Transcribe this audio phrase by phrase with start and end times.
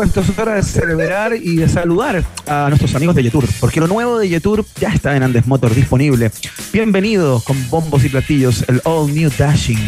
[0.00, 3.44] bien, por supuesto, es hora de celebrar y de saludar a nuestros amigos de Yetur,
[3.60, 6.30] porque lo nuevo de Yetur ya está en Andes Motor disponible.
[6.72, 9.78] Bienvenidos con bombos y platillos, el All New Dashing,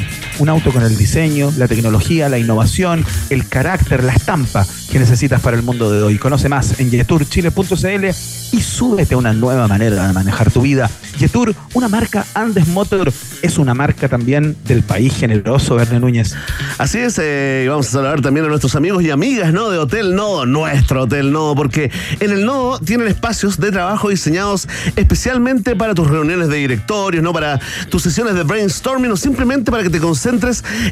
[0.42, 5.41] un auto con el diseño, la tecnología, la innovación, el carácter, la estampa que necesitas
[5.41, 6.19] para el mundo de hoy.
[6.19, 8.06] Conoce más en yeturchile.cl
[8.50, 10.91] y súbete a una nueva manera de manejar tu vida.
[11.19, 16.34] Yetur, una marca Andes Motor, es una marca también del país generoso, Verne Núñez.
[16.78, 19.70] Así es, eh, vamos a saludar también a nuestros amigos y amigas ¿no?
[19.70, 24.69] de Hotel Nodo, nuestro Hotel Nodo, porque en el Nodo tienen espacios de trabajo diseñados
[24.97, 29.84] especialmente para tus reuniones de directorios, no para tus sesiones de brainstorming o simplemente para
[29.84, 30.31] que te concentres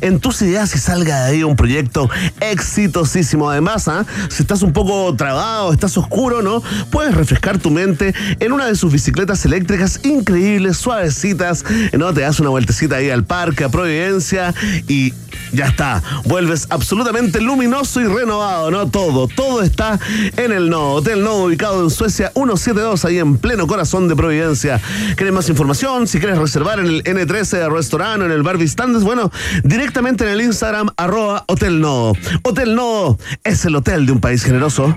[0.00, 2.10] en tus ideas y salga de ahí un proyecto
[2.40, 3.48] exitosísimo.
[3.48, 4.04] Además, ¿ah?
[4.28, 6.62] si estás un poco trabado, estás oscuro, ¿no?
[6.90, 11.64] Puedes refrescar tu mente en una de sus bicicletas eléctricas increíbles, suavecitas,
[11.96, 12.12] ¿no?
[12.12, 14.54] Te das una vueltecita ahí al parque, a Providencia
[14.86, 15.14] y
[15.52, 16.02] ya está.
[16.24, 18.88] Vuelves absolutamente luminoso y renovado, ¿no?
[18.88, 19.98] Todo, todo está
[20.36, 20.94] en el Nodo.
[20.94, 24.80] Hotel Nodo, ubicado en Suecia 172, ahí en pleno corazón de Providencia.
[25.16, 26.06] ¿Quieres más información?
[26.06, 29.30] Si quieres reservar en el N13 restaurante, en el Bar Vistandes, bueno,
[29.64, 32.14] directamente en el Instagram, arroba Hotel Nodo.
[32.42, 34.94] Hotel Nodo es el hotel de un país generoso.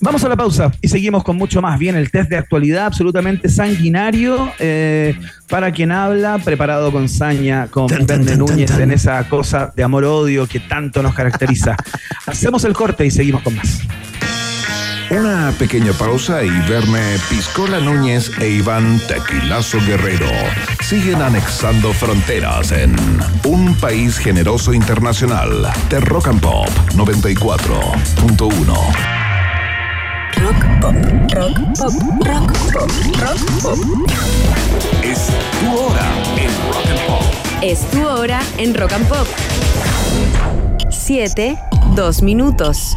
[0.00, 1.78] Vamos a la pausa y seguimos con mucho más.
[1.78, 5.16] Bien, el test de actualidad absolutamente sanguinario eh,
[5.48, 10.60] para quien habla, preparado con saña, con Verne Núñez en esa cosa de amor-odio que
[10.60, 11.76] tanto nos caracteriza.
[12.26, 13.80] Hacemos el corte y seguimos con más.
[15.10, 20.26] Una pequeña pausa y Verne Piscola Núñez e Iván Tequilazo Guerrero
[20.80, 22.96] siguen anexando fronteras en
[23.44, 29.15] un país generoso internacional de Rock and Pop 94.1.
[30.40, 30.94] Rock pop,
[31.34, 31.92] rock pop,
[32.26, 33.78] rock pop, rock pop.
[35.02, 35.28] Es
[35.60, 36.02] tu hora
[36.36, 37.24] en Rock and Pop.
[37.62, 39.26] Es tu hora en Rock and Pop.
[40.90, 41.58] 7,
[41.94, 42.96] 2 minutos.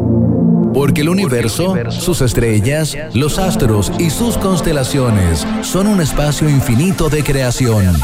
[0.73, 7.23] Porque el universo, sus estrellas, los astros y sus constelaciones son un espacio infinito de
[7.23, 7.95] creación.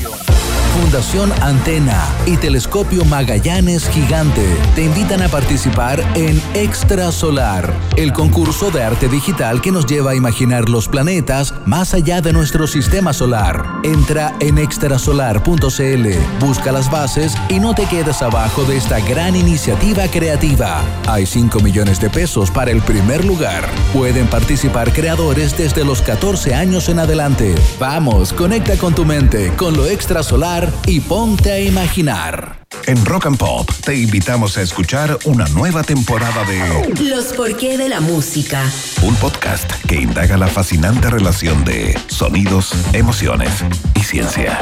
[0.82, 4.46] Fundación Antena y Telescopio Magallanes Gigante
[4.76, 10.12] te invitan a participar en Extra Solar, el concurso de arte digital que nos lleva
[10.12, 13.66] a imaginar los planetas más allá de nuestro sistema solar.
[13.82, 20.08] Entra en extrasolar.cl, busca las bases y no te quedes abajo de esta gran iniciativa
[20.08, 20.84] creativa.
[21.08, 23.68] Hay 5 millones de pesos para el primer lugar.
[23.94, 27.56] Pueden participar creadores desde los 14 años en adelante.
[27.80, 32.66] Vamos, conecta con tu mente, con lo extrasolar y ponte a imaginar.
[32.86, 37.90] En Rock and Pop te invitamos a escuchar una nueva temporada de Los porqué de
[37.90, 38.64] la música.
[39.02, 43.52] un podcast que indaga la fascinante relación de sonidos, emociones
[43.96, 44.58] y ciencia.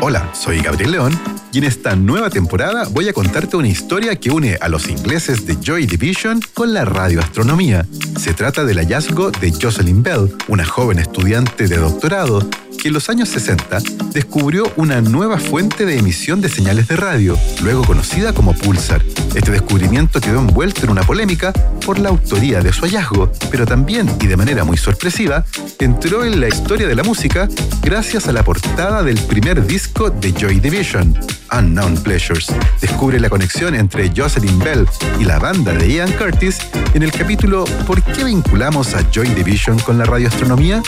[0.00, 1.18] Hola, soy Gabriel León
[1.50, 5.46] y en esta nueva temporada voy a contarte una historia que une a los ingleses
[5.46, 7.86] de Joy Division con la radioastronomía.
[8.18, 12.46] Se trata del hallazgo de Jocelyn Bell, una joven estudiante de doctorado
[12.84, 13.78] que en los años 60
[14.12, 19.02] descubrió una nueva fuente de emisión de señales de radio, luego conocida como pulsar.
[19.34, 21.50] Este descubrimiento quedó envuelto en una polémica
[21.86, 25.46] por la autoría de su hallazgo, pero también, y de manera muy sorpresiva,
[25.78, 27.48] entró en la historia de la música
[27.80, 31.18] gracias a la portada del primer disco de Joy Division,
[31.56, 32.52] Unknown Pleasures.
[32.82, 34.86] Descubre la conexión entre Jocelyn Bell
[35.18, 36.58] y la banda de Ian Curtis
[36.92, 40.82] en el capítulo ¿Por qué vinculamos a Joy Division con la radioastronomía?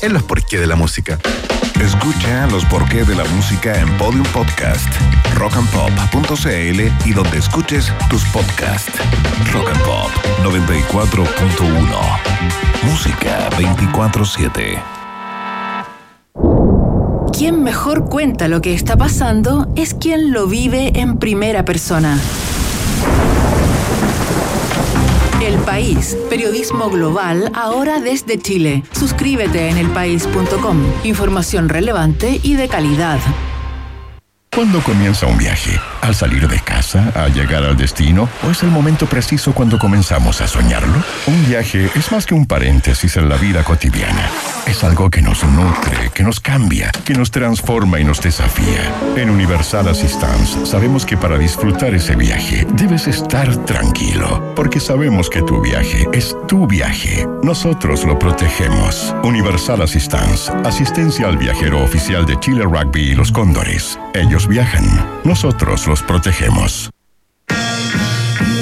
[0.00, 1.18] En los por qué de la música.
[1.78, 4.88] Escucha los porqué de la música en Podium Podcast,
[5.34, 8.98] rockandpop.cl y donde escuches tus podcasts.
[9.52, 10.10] Rock and Pop
[10.42, 12.30] 94.1.
[12.84, 14.82] Música 24-7.
[17.32, 22.18] Quien mejor cuenta lo que está pasando es quien lo vive en primera persona.
[25.50, 28.84] El País, periodismo global ahora desde Chile.
[28.92, 30.78] Suscríbete en elpaís.com.
[31.02, 33.18] Información relevante y de calidad.
[34.52, 35.78] ¿Cuándo comienza un viaje?
[36.00, 37.12] ¿Al salir de casa?
[37.14, 38.28] ¿A llegar al destino?
[38.44, 41.00] ¿O es el momento preciso cuando comenzamos a soñarlo?
[41.28, 44.28] Un viaje es más que un paréntesis en la vida cotidiana.
[44.66, 48.92] Es algo que nos nutre, que nos cambia, que nos transforma y nos desafía.
[49.16, 55.42] En Universal Assistance sabemos que para disfrutar ese viaje debes estar tranquilo, porque sabemos que
[55.42, 57.24] tu viaje es tu viaje.
[57.44, 59.14] Nosotros lo protegemos.
[59.22, 63.96] Universal Assistance, asistencia al viajero oficial de Chile Rugby y los Cóndores.
[64.12, 64.84] Ellos viajan,
[65.24, 66.90] nosotros los protegemos.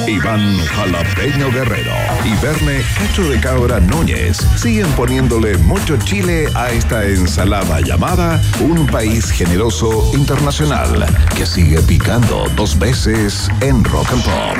[0.08, 1.92] Iván Jalapeño Guerrero
[2.24, 8.86] y Verne Cacho de Cabra Núñez siguen poniéndole mucho chile a esta ensalada llamada Un
[8.86, 14.58] País Generoso Internacional que sigue picando dos veces en Rock and Pop.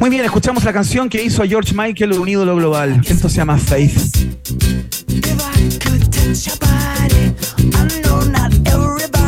[0.00, 3.00] Muy bien, escuchamos la canción que hizo George Michael, un ídolo global.
[3.06, 5.03] Esto se llama Faith.
[6.34, 7.32] Touch your body,
[7.76, 9.23] I know not everybody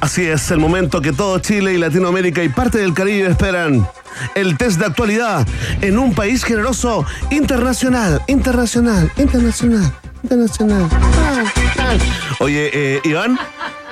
[0.00, 3.88] Así es, el momento que todo Chile y Latinoamérica y parte del Caribe esperan.
[4.34, 5.46] El test de actualidad
[5.80, 9.92] en un país generoso internacional, internacional, internacional,
[10.24, 10.88] internacional.
[12.40, 13.38] Oye, eh, Iván,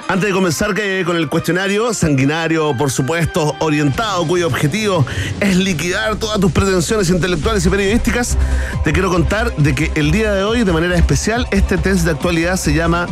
[0.08, 0.74] antes de comenzar
[1.04, 5.06] con el cuestionario, sanguinario, por supuesto, orientado, cuyo objetivo
[5.38, 8.36] es liquidar todas tus pretensiones intelectuales y periodísticas,
[8.82, 12.10] te quiero contar de que el día de hoy, de manera especial, este test de
[12.10, 13.06] actualidad se llama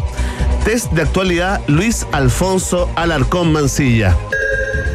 [0.64, 4.16] Test de Actualidad Luis Alfonso Alarcón Mancilla.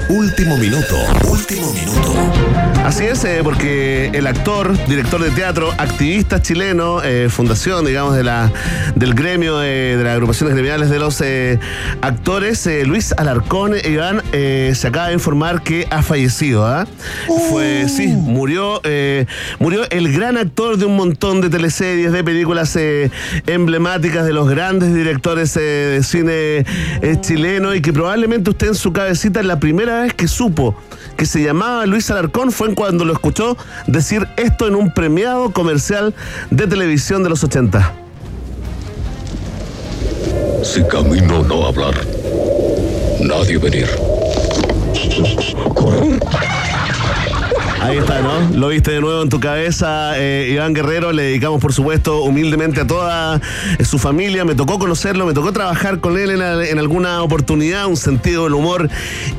[0.10, 0.96] Último minuto,
[1.30, 2.49] último minuto.
[2.84, 8.24] Así es, eh, porque el actor, director de teatro, activista chileno, eh, fundación, digamos, de
[8.24, 8.52] la,
[8.96, 11.60] del gremio de, de las agrupaciones gremiales de los eh,
[12.02, 16.66] actores, eh, Luis Alarcón Iván, eh, se acaba de informar que ha fallecido.
[16.66, 16.88] ¿ah?
[17.52, 19.28] Fue, sí, murió, eh,
[19.60, 23.12] murió el gran actor de un montón de teleseries, de películas eh,
[23.46, 26.32] emblemáticas de los grandes directores eh, de cine
[27.02, 30.76] eh, chileno y que probablemente usted en su cabecita la primera vez que supo
[31.20, 33.58] que se llamaba Luis Alarcón fue cuando lo escuchó
[33.88, 36.16] decir esto en un premiado comercial
[36.50, 37.94] de televisión de los 80.
[40.64, 41.94] Si camino no hablar,
[43.20, 43.90] nadie venir.
[47.90, 48.56] Ahí está, ¿no?
[48.56, 51.12] Lo viste de nuevo en tu cabeza, eh, Iván Guerrero.
[51.12, 53.42] Le dedicamos, por supuesto, humildemente a toda
[53.80, 54.46] eh, su familia.
[54.46, 57.88] Me tocó conocerlo, me tocó trabajar con él en, al- en alguna oportunidad.
[57.88, 58.88] Un sentido del humor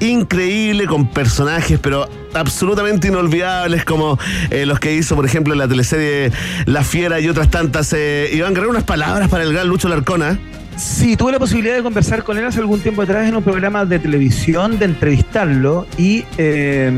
[0.00, 4.18] increíble, con personajes, pero absolutamente inolvidables, como
[4.50, 6.32] eh, los que hizo, por ejemplo, en la teleserie
[6.66, 7.92] La Fiera y otras tantas.
[8.32, 10.40] Iván Guerrero, unas palabras para el gran Lucho Larcona.
[10.80, 13.84] Sí, tuve la posibilidad de conversar con él hace algún tiempo atrás en un programa
[13.84, 16.90] de televisión, de entrevistarlo y, eh,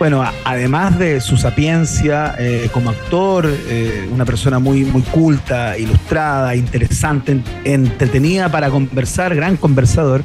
[0.00, 6.56] bueno, además de su sapiencia eh, como actor, eh, una persona muy, muy culta, ilustrada,
[6.56, 10.24] interesante, en- entretenida para conversar, gran conversador,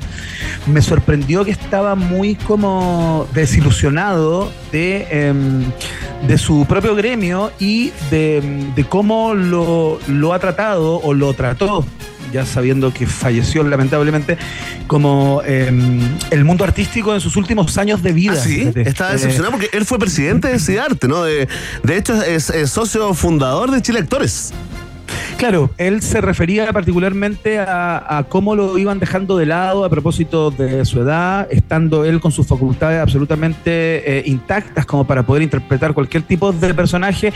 [0.66, 5.64] me sorprendió que estaba muy como desilusionado de, em,
[6.28, 11.86] de su propio gremio y de, de cómo lo, lo ha tratado o lo trató
[12.32, 14.38] ya sabiendo que falleció lamentablemente,
[14.88, 16.00] como em,
[16.32, 18.34] el mundo artístico en sus últimos años de vida.
[18.34, 18.82] Ah, sí, fíjate.
[18.90, 21.24] está Eh, decepcionado porque él fue presidente de CIDARTE, ¿no?
[21.24, 21.48] De,
[21.84, 24.54] de hecho, es, es socio fundador de Chile Actores.
[25.40, 30.84] Claro, él se refería particularmente a, cómo lo iban dejando de lado a propósito de
[30.84, 33.72] su edad, estando él con sus facultades absolutamente
[34.20, 37.32] eh, intactas como para poder interpretar cualquier tipo de personaje.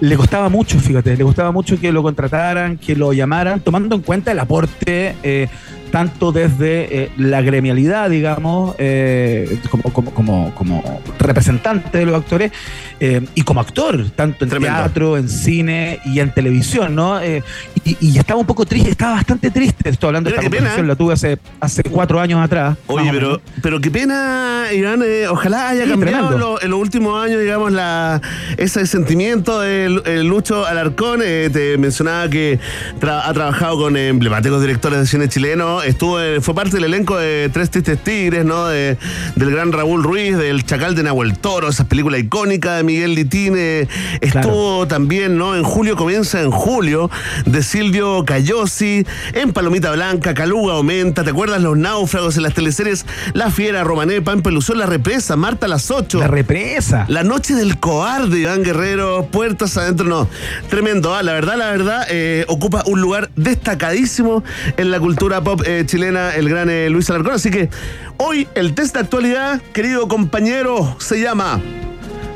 [0.00, 4.02] Le costaba mucho, fíjate, le costaba mucho que lo contrataran, que lo llamaran, tomando en
[4.02, 5.14] cuenta el aporte.
[5.22, 5.46] eh,
[5.90, 12.52] tanto desde eh, la gremialidad, digamos, eh, como, como, como, como representante de los actores
[13.00, 14.76] eh, y como actor, tanto en Tremendo.
[14.78, 17.20] teatro, en cine y en televisión, ¿no?
[17.24, 19.90] Y, y estaba un poco triste, estaba bastante triste.
[19.90, 22.76] Estoy hablando de esta conversación, la tuve hace, hace cuatro años atrás.
[22.86, 25.02] Oye, pero, pero qué pena, Iván.
[25.04, 28.20] eh, ojalá haya Sí, cambiado lo- en los últimos años, digamos, la,
[28.56, 31.20] ese sentimiento el Lucho Alarcón.
[31.20, 32.58] te mencionaba que
[33.00, 35.82] tra- ha trabajado con emblemáticos directores de cine chileno.
[35.84, 38.66] Estuvo, eh, fue parte del elenco de Tres Tristes Tigres, ¿no?
[38.66, 38.96] De-
[39.36, 43.88] del gran Raúl Ruiz, del Chacal de Nahuel Toro, esa película icónica de Miguel Litine.
[44.20, 45.56] Estuvo también, ¿no?
[45.56, 47.10] En julio comienza en julio,
[47.46, 51.60] de Silvio Cayosi, en Palomita Blanca, Caluga Aumenta, ¿te acuerdas?
[51.62, 55.90] Los náufragos en las teleseries La Fiera, Romané, Pan Pelusón, La Represa, Marta a las
[55.90, 56.18] 8.
[56.18, 57.04] La represa.
[57.08, 60.28] La noche del cobarde, Iván Guerrero, puertas adentro, no.
[60.68, 61.22] Tremendo, ¿ah?
[61.22, 64.44] la verdad, la verdad, eh, ocupa un lugar destacadísimo
[64.76, 67.34] en la cultura pop eh, chilena, el gran eh, Luis Alarcón.
[67.34, 67.68] Así que
[68.16, 71.60] hoy el test de actualidad, querido compañero, se llama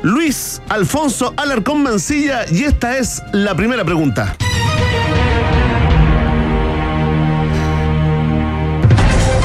[0.01, 4.35] Luis Alfonso Alarcón Mancilla y esta es la primera pregunta.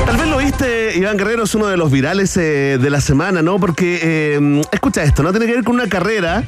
[0.06, 3.42] Tal vez lo viste, Iván Guerrero es uno de los virales eh, de la semana,
[3.42, 3.58] ¿no?
[3.58, 4.38] Porque,
[4.72, 5.30] escucha esto, ¿no?
[5.30, 6.44] Tiene que ver con una carrera,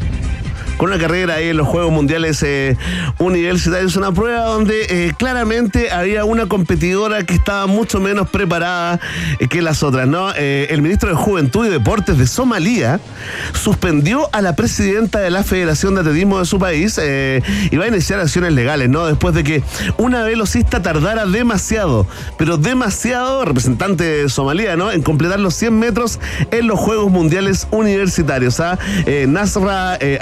[0.76, 2.76] con una carrera ahí en los Juegos Mundiales eh,
[3.18, 9.00] Universitarios, una prueba donde eh, claramente había una competidora que estaba mucho menos preparada
[9.38, 10.33] eh, que las otras, ¿no?
[10.37, 13.00] Eh, el ministro de Juventud y Deportes de Somalia
[13.54, 17.88] suspendió a la presidenta de la Federación de Atletismo de su país y va a
[17.88, 19.06] iniciar acciones legales, ¿no?
[19.06, 19.62] Después de que
[19.97, 22.06] una velocista tardara demasiado,
[22.38, 24.90] pero demasiado, representante de Somalia, ¿no?
[24.90, 26.18] En completar los 100 metros
[26.50, 28.61] en los Juegos Mundiales Universitarios.
[28.61, 28.78] ¿ah?
[29.26, 30.18] Nasra eh,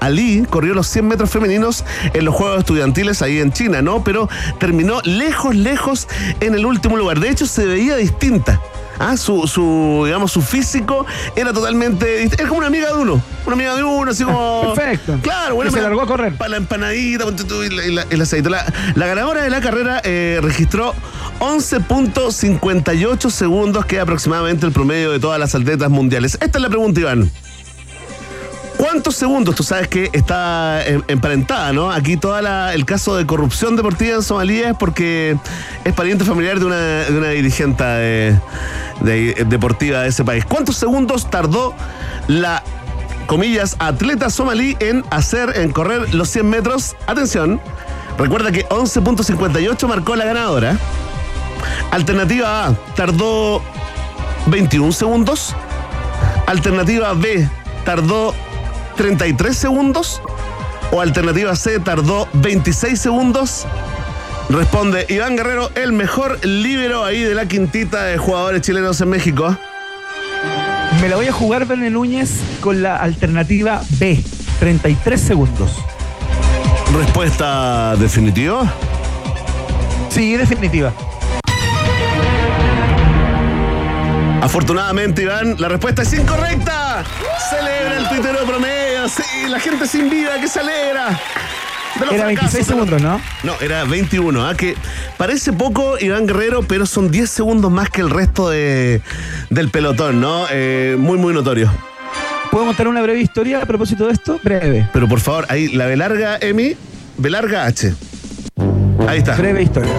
[0.00, 4.04] Ali corrió los 100 metros femeninos en los Juegos Estudiantiles ahí en China, ¿no?
[4.04, 6.08] Pero terminó lejos, lejos
[6.40, 7.20] en el último lugar.
[7.20, 8.60] De hecho, se veía distinta.
[9.02, 12.24] Ah, su, su, digamos, su físico era totalmente.
[12.24, 13.22] Es como una amiga de uno.
[13.46, 14.74] Una amiga de uno, así como.
[14.76, 15.18] Perfecto.
[15.22, 15.70] Claro, bueno.
[15.70, 16.34] Y se largó a correr.
[16.34, 18.50] Para la empanadita, el aceite.
[18.50, 20.94] La, la ganadora de la carrera eh, registró
[21.38, 26.36] 11.58 segundos, que es aproximadamente el promedio de todas las atletas mundiales.
[26.38, 27.30] Esta es la pregunta, Iván.
[28.80, 29.54] ¿Cuántos segundos?
[29.56, 31.90] Tú sabes que está em- emparentada, ¿no?
[31.90, 35.36] Aquí todo el caso de corrupción deportiva en Somalia es porque
[35.84, 36.78] es pariente familiar de una,
[39.02, 40.46] de deportiva de ese país.
[40.46, 41.74] ¿Cuántos segundos tardó
[42.26, 42.62] la,
[43.26, 46.96] comillas, atleta somalí en hacer, en correr los 100 metros?
[47.06, 47.60] Atención,
[48.16, 50.78] recuerda que 11.58 marcó la ganadora.
[51.90, 53.60] Alternativa A, tardó
[54.46, 55.54] 21 segundos.
[56.46, 57.46] Alternativa B,
[57.84, 58.34] tardó
[59.00, 60.20] 33 segundos.
[60.92, 63.66] O alternativa C, tardó 26 segundos.
[64.50, 69.56] Responde Iván Guerrero, el mejor líbero ahí de la quintita de jugadores chilenos en México.
[71.00, 72.30] Me la voy a jugar, Verne Núñez,
[72.60, 74.22] con la alternativa B.
[74.58, 75.82] 33 segundos.
[76.94, 78.70] Respuesta definitiva.
[80.10, 80.92] Sí, definitiva.
[84.42, 87.02] Afortunadamente, Iván, la respuesta es incorrecta.
[87.48, 88.89] Celebra el tuitero promedio.
[89.08, 91.18] Sí, la gente sin vida que se alegra.
[91.96, 93.20] Era fracasos, 26 de los- segundos, ¿no?
[93.42, 94.54] No, era 21, ¿ah?
[94.54, 94.74] que
[95.18, 99.02] parece poco Iván Guerrero, pero son 10 segundos más que el resto de,
[99.50, 100.46] del pelotón, ¿no?
[100.50, 101.70] Eh, muy, muy notorio.
[102.50, 104.40] ¿Puedo contar una breve historia a propósito de esto?
[104.42, 104.88] Breve.
[104.92, 106.74] Pero por favor, ahí la B larga Emi,
[107.18, 107.92] B larga H.
[109.06, 109.34] Ahí está.
[109.36, 109.92] Breve historia.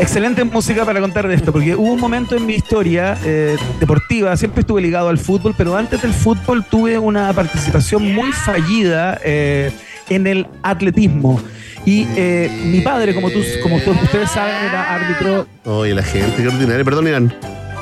[0.00, 4.34] Excelente música para contar de esto, porque hubo un momento en mi historia eh, deportiva,
[4.36, 9.70] siempre estuve ligado al fútbol, pero antes del fútbol tuve una participación muy fallida eh,
[10.08, 11.38] en el atletismo.
[11.84, 15.46] Y eh, mi padre, como, tú, como todos ustedes saben, era árbitro.
[15.64, 16.84] Oye, la gente, qué ordinaria.
[16.84, 17.34] Perdón, Iván.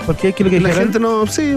[0.04, 0.32] ¿Por qué?
[0.32, 0.92] ¿Qué es lo que La dijeron?
[0.92, 1.56] gente no, sí,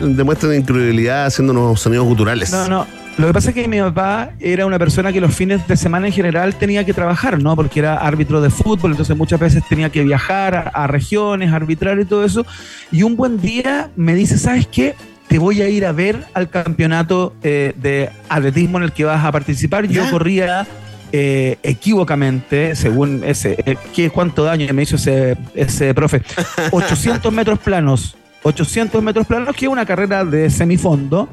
[0.00, 2.50] demuestra incredulidad haciendo unos sonidos guturales.
[2.50, 2.99] No, no.
[3.20, 6.06] Lo que pasa es que mi papá era una persona que los fines de semana
[6.06, 7.54] en general tenía que trabajar, ¿no?
[7.54, 12.00] Porque era árbitro de fútbol, entonces muchas veces tenía que viajar a, a regiones, arbitrar
[12.00, 12.46] y todo eso.
[12.90, 14.94] Y un buen día me dice, ¿sabes qué?
[15.28, 19.22] Te voy a ir a ver al campeonato eh, de atletismo en el que vas
[19.22, 19.86] a participar.
[19.86, 20.10] Yo ¿Ya?
[20.10, 20.66] corría
[21.12, 26.22] eh, equívocamente, según ese, eh, ¿qué, ¿cuánto daño me hizo ese, ese profe?
[26.70, 28.16] 800 metros planos.
[28.44, 31.28] 800 metros planos, que es una carrera de semifondo,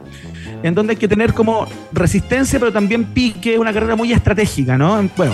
[0.64, 5.08] en donde hay que tener como resistencia, pero también pique, una carrera muy estratégica, ¿no?
[5.16, 5.34] Bueno,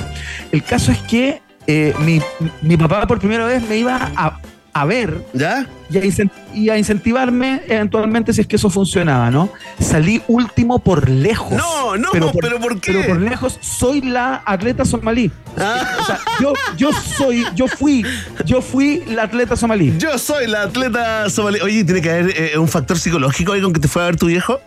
[0.51, 2.21] el caso es que eh, mi,
[2.61, 4.39] mi papá por primera vez me iba a,
[4.73, 5.65] a ver ¿Ya?
[5.89, 9.49] y a, incen- y a incentivarme eventualmente si es que eso funcionaba, ¿no?
[9.79, 11.53] Salí último por lejos.
[11.53, 12.91] No, no, ¿pero por qué?
[12.91, 15.31] Pero por lejos soy la atleta somalí.
[15.57, 15.97] Ah.
[16.01, 18.03] O sea, yo, yo soy, yo fui,
[18.45, 19.93] yo fui la atleta somalí.
[19.99, 21.59] Yo soy la atleta somalí.
[21.61, 24.15] Oye, ¿tiene que haber eh, un factor psicológico ahí con que te fue a ver
[24.17, 24.59] tu viejo?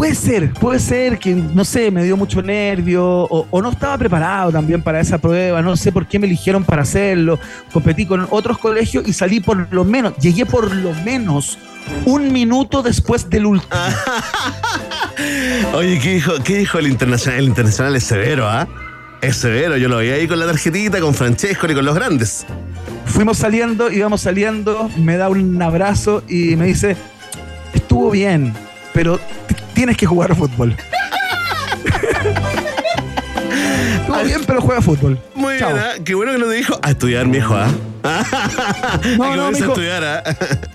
[0.00, 3.98] Puede ser, puede ser que, no sé, me dio mucho nervio o, o no estaba
[3.98, 7.38] preparado también para esa prueba, no sé por qué me eligieron para hacerlo,
[7.70, 11.58] competí con otros colegios y salí por lo menos, llegué por lo menos
[12.06, 13.74] un minuto después del último.
[15.74, 17.40] Oye, ¿qué dijo, qué dijo el internacional?
[17.40, 18.66] El internacional es severo, ¿ah?
[19.20, 22.46] Es severo, yo lo vi ahí con la tarjetita, con Francesco y con los grandes.
[23.04, 26.96] Fuimos saliendo, íbamos saliendo, me da un abrazo y me dice,
[27.74, 28.54] estuvo bien,
[28.94, 29.20] pero
[29.80, 30.76] tienes que jugar fútbol.
[34.08, 35.18] estuvo bien, pero juega fútbol.
[35.34, 35.72] Muy Chao.
[35.72, 35.92] bien, ¿ah?
[36.04, 37.68] Qué bueno que no te dijo a estudiar, mi hijo, ¿ah?
[39.16, 40.22] No, que no, a estudiar, ¿ah?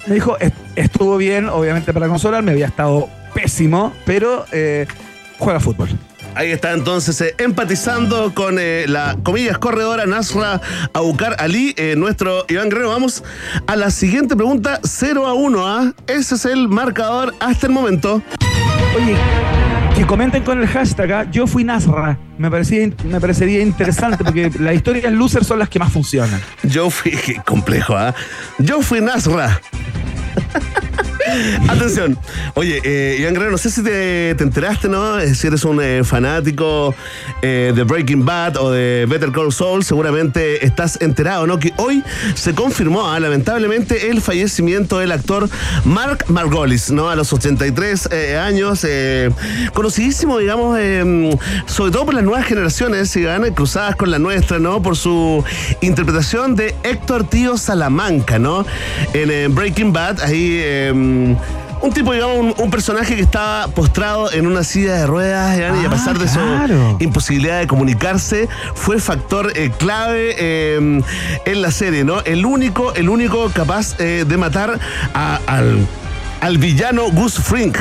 [0.07, 4.87] Me dijo, "Est- estuvo bien, obviamente para consolarme, había estado pésimo, pero eh,
[5.37, 5.89] juega fútbol.
[6.35, 10.59] Ahí está entonces eh, empatizando con eh, la, comillas, corredora Nasra
[10.93, 12.89] Aukar Ali, eh, nuestro Iván Guerrero.
[12.89, 13.23] Vamos
[13.67, 15.93] a la siguiente pregunta, 0 a 1, ¿ah?
[16.07, 18.21] Ese es el marcador hasta el momento.
[18.97, 19.15] Oye,
[19.95, 21.31] que comenten con el hashtag, ¿ah?
[21.31, 22.19] yo fui Nasra.
[22.37, 26.41] Me, parecía, me parecería interesante porque las historias loser son las que más funcionan.
[26.63, 28.13] Yo fui, qué complejo, ¿ah?
[28.59, 29.61] Yo fui Nasra.
[31.69, 32.17] Atención.
[32.53, 35.19] Oye, eh, Iván Guerrero, no sé si te, te enteraste, ¿no?
[35.19, 36.93] Eh, Si eres un eh, fanático
[37.41, 41.59] eh, de Breaking Bad o de Better Call Saul, seguramente estás enterado, ¿no?
[41.59, 42.03] Que hoy
[42.35, 45.49] se confirmó, ah, lamentablemente, el fallecimiento del actor
[45.83, 47.09] Mark Margolis, ¿no?
[47.09, 48.85] A los 83 eh, años,
[49.73, 50.77] conocidísimo, digamos,
[51.65, 54.81] sobre todo por las nuevas generaciones, Iván, cruzadas con la nuestra, ¿no?
[54.81, 55.43] Por su
[55.81, 58.65] interpretación de Héctor Tío Salamanca, ¿no?
[59.13, 60.44] En Breaking Bad, ahí...
[60.61, 60.91] eh,
[61.81, 65.61] un tipo, digamos, un, un personaje que estaba postrado en una silla de ruedas, y
[65.61, 66.95] a Ah, pesar de claro.
[66.97, 71.01] su imposibilidad de comunicarse, fue factor eh, clave eh,
[71.45, 72.21] en la serie, ¿no?
[72.21, 74.79] El único, el único capaz eh, de matar
[75.13, 75.85] a- al,
[76.41, 77.77] al villano Gus Frink.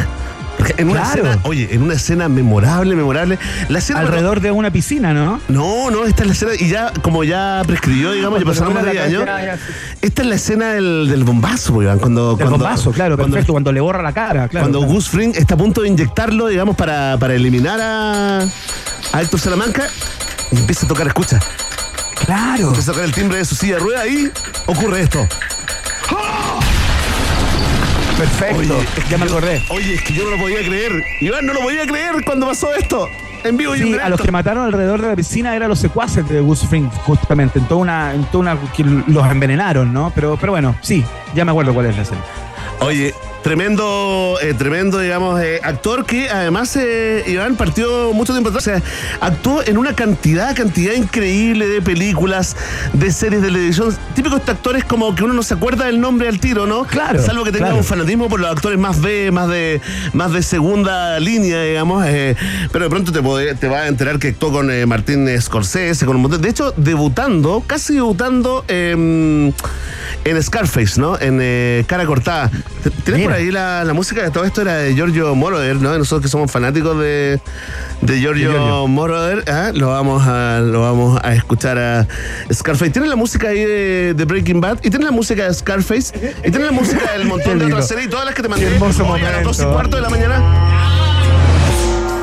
[0.77, 1.24] En una Claro.
[1.24, 3.38] escena, oye, en una escena memorable, memorable.
[3.68, 5.40] La escena Alrededor de una piscina, ¿no?
[5.48, 8.85] no, no, esta es la escena, y ya, como ya prescribió, digamos, ya pasaron más
[8.85, 9.61] de logra 10 la- años.
[10.03, 12.31] Esta es la escena del, del bombazo, Iván, cuando.
[12.37, 14.64] Del cuando, bombazo, claro, cuando, perfecto, cuando le borra la cara, claro.
[14.70, 18.38] Cuando Gus Fring está a punto de inyectarlo, digamos, para, para eliminar a,
[19.12, 19.87] a Héctor Salamanca,
[20.53, 21.38] y empieza a tocar, escucha,
[22.27, 22.68] Claro.
[22.68, 24.31] empieza a tocar el timbre de su silla de rueda y
[24.66, 25.27] ocurre esto.
[28.18, 28.79] Perfecto.
[28.94, 29.62] que ya me acordé.
[29.70, 30.92] Oye, es que yo no lo podía creer.
[31.20, 33.09] Iván, no lo podía creer cuando pasó esto.
[33.42, 36.27] En vivo y Sí, a los que mataron alrededor de la piscina eran los secuaces
[36.29, 40.11] de Gus Fring, justamente, en toda una, en toda una que los envenenaron, ¿no?
[40.14, 42.22] Pero, pero bueno, sí, ya me acuerdo cuál es la escena.
[42.81, 48.66] Oye, tremendo, eh, tremendo, digamos, eh, actor que además, eh, Iván, partió mucho tiempo atrás.
[48.66, 48.83] O sea,
[49.20, 52.57] actuó en una cantidad, cantidad increíble de películas,
[52.94, 53.94] de series de televisión.
[54.14, 56.85] Típicos actores como que uno no se acuerda del nombre al tiro, ¿no?
[56.85, 57.76] Claro, Salvo que tenga claro.
[57.76, 59.80] un fanatismo por los actores más B, más de,
[60.14, 62.02] más de segunda línea, digamos.
[62.07, 62.35] eh,
[62.72, 66.07] pero de pronto te, podé- te vas a enterar que actuó con eh, Martín Scorsese,
[66.07, 66.40] con un montón.
[66.40, 69.52] De hecho, debutando, casi debutando en
[70.40, 71.18] Scarface, ¿no?
[71.20, 72.50] En eh, Cara Cortada.
[73.04, 75.97] ¿Tienes por ahí la, la música de todo esto era de Giorgio Moroder, ¿no?
[75.97, 77.40] Nosotros que somos fanáticos de,
[78.01, 78.87] de Giorgio, De Giorgio.
[78.87, 79.70] Moroder, ¿ah?
[79.75, 82.07] lo, vamos a, lo vamos a escuchar a
[82.53, 82.90] Scarface.
[82.90, 86.51] Tiene la música ahí de, de Breaking Bad y tiene la música de Scarface y
[86.51, 88.79] tiene la música del montón de series y todas las que te mandé hoy a
[88.81, 89.49] las momento.
[89.49, 90.42] 2 y cuarto de la mañana.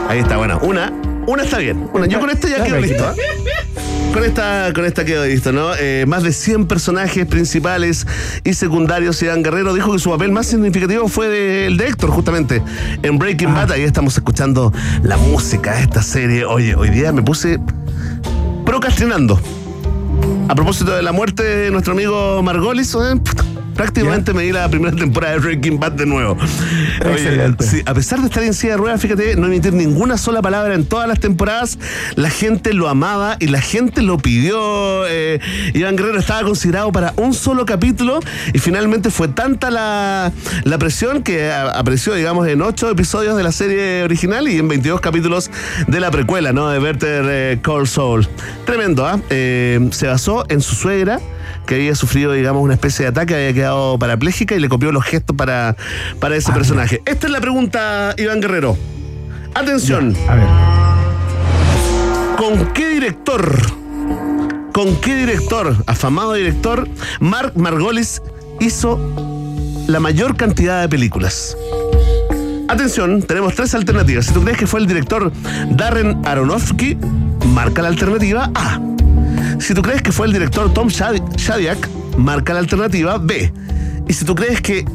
[0.07, 0.91] Ahí está, bueno, una,
[1.27, 1.89] una está bien.
[1.93, 3.03] Una, yo con esta ya quedo listo.
[3.03, 3.15] Bad.
[4.13, 5.73] Con esta, con esta quedó listo, ¿no?
[5.79, 8.05] Eh, más de 100 personajes principales
[8.43, 9.21] y secundarios.
[9.23, 12.61] Iván Guerrero dijo que su papel más significativo fue el de Héctor, justamente,
[13.03, 13.71] en Breaking Bad.
[13.71, 16.43] Ahí estamos escuchando la música de esta serie.
[16.43, 17.59] Oye, hoy día me puse
[18.65, 19.39] procrastinando.
[20.49, 23.19] A propósito de la muerte de nuestro amigo Margolis, ¿eh?
[23.75, 26.37] Prácticamente me di la primera temporada de Breaking Bad de nuevo.
[27.05, 27.63] Oye, Excelente.
[27.65, 30.73] sí, a pesar de estar en silla de ruedas, fíjate, no emitir ninguna sola palabra
[30.75, 31.77] en todas las temporadas,
[32.15, 35.07] la gente lo amaba y la gente lo pidió.
[35.07, 35.39] Eh,
[35.73, 38.19] Iván Guerrero estaba considerado para un solo capítulo
[38.53, 40.31] y finalmente fue tanta la,
[40.63, 44.67] la presión que a- apareció, digamos, en ocho episodios de la serie original y en
[44.67, 45.49] 22 capítulos
[45.87, 46.69] de la precuela, ¿no?
[46.69, 48.27] De Better eh, Call Saul.
[48.65, 49.19] Tremendo, ¿ah?
[49.29, 51.19] Eh, se basó en su suegra
[51.65, 55.03] que había sufrido, digamos, una especie de ataque, había quedado parapléjica y le copió los
[55.03, 55.75] gestos para,
[56.19, 57.01] para ese personaje.
[57.05, 58.77] Esta es la pregunta, Iván Guerrero.
[59.53, 60.45] Atención, A ver.
[62.37, 63.55] ¿con qué director,
[64.73, 66.87] con qué director, afamado director,
[67.19, 68.21] Mark Margolis
[68.59, 68.99] hizo
[69.87, 71.55] la mayor cantidad de películas?
[72.69, 74.27] Atención, tenemos tres alternativas.
[74.27, 75.31] Si tú crees que fue el director
[75.71, 76.97] Darren Aronofsky,
[77.47, 78.79] marca la alternativa A.
[79.61, 83.51] Si tú crees que fue el director Tom Shad- Shadyac, marca la alternativa B.
[84.07, 84.85] Y si tú crees que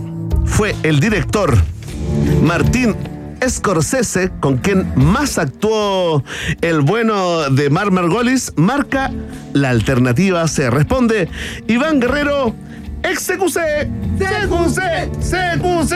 [0.44, 1.56] fue el director
[2.42, 2.94] Martín
[3.46, 6.22] Scorsese, con quien más actuó
[6.60, 9.10] el bueno de Mar Margolis, marca
[9.52, 10.68] la alternativa C.
[10.70, 11.28] Responde
[11.68, 12.54] Iván Guerrero,
[13.04, 14.80] XQC, CQC,
[15.20, 15.94] CQC.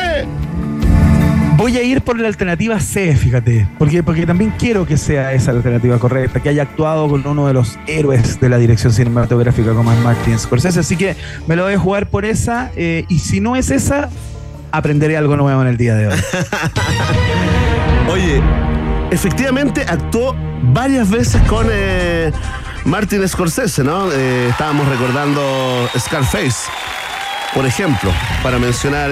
[1.60, 5.50] Voy a ir por la alternativa C, fíjate, porque, porque también quiero que sea esa
[5.50, 9.92] alternativa correcta, que haya actuado con uno de los héroes de la dirección cinematográfica como
[9.92, 13.40] es Martin Scorsese, así que me lo voy a jugar por esa, eh, y si
[13.40, 14.08] no es esa,
[14.72, 16.18] aprenderé algo nuevo en el día de hoy.
[18.10, 18.40] Oye,
[19.10, 22.32] efectivamente actuó varias veces con eh,
[22.86, 24.10] Martin Scorsese, ¿no?
[24.10, 26.70] Eh, estábamos recordando Scarface,
[27.52, 28.10] por ejemplo,
[28.42, 29.10] para mencionar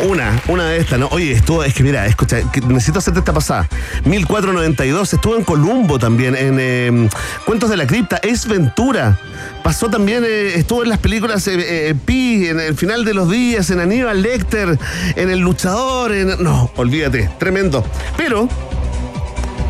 [0.00, 1.08] una, una de estas, ¿no?
[1.08, 3.68] Oye, estuvo, es que mira, escucha, que necesito hacerte esta pasada.
[4.04, 7.08] 1492, estuvo en Columbo también, en eh,
[7.44, 9.18] Cuentos de la Cripta, Es Ventura.
[9.62, 13.30] Pasó también, eh, estuvo en las películas eh, eh, Pi, en el final de los
[13.30, 14.78] días, en Aníbal Lecter,
[15.16, 16.42] en El Luchador, en...
[16.42, 17.84] No, olvídate, tremendo.
[18.16, 18.48] Pero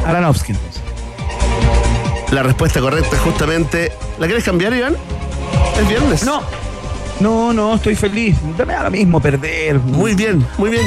[0.06, 0.82] Aronofsky, entonces.
[2.32, 3.92] la respuesta correcta es justamente...
[4.18, 4.96] ¿La quieres cambiar, Iván?
[5.80, 6.24] Es viernes.
[6.24, 6.42] No,
[7.20, 8.36] no, no, estoy feliz.
[8.56, 9.78] Dame ahora mismo perder.
[9.78, 10.82] Muy bien, muy bien.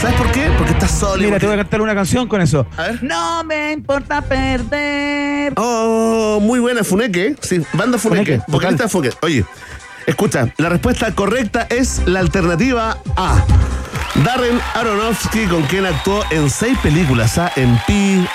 [0.00, 0.50] ¿Sabes por qué?
[0.56, 1.22] Porque estás solo.
[1.22, 2.66] Mira, te voy a cantar una canción con eso.
[2.76, 3.02] A ver.
[3.02, 5.52] No me importa perder.
[5.56, 7.36] Oh, muy buena, Funeque.
[7.40, 8.38] Sí, banda Funeque.
[8.38, 9.16] Funeque, Vocalista Funeque.
[9.22, 9.44] Oye,
[10.06, 13.44] escucha, la respuesta correcta es la alternativa A.
[14.24, 17.50] Darren Aronofsky, con quien actuó en seis películas, ¿ah?
[17.56, 18.26] en Pi,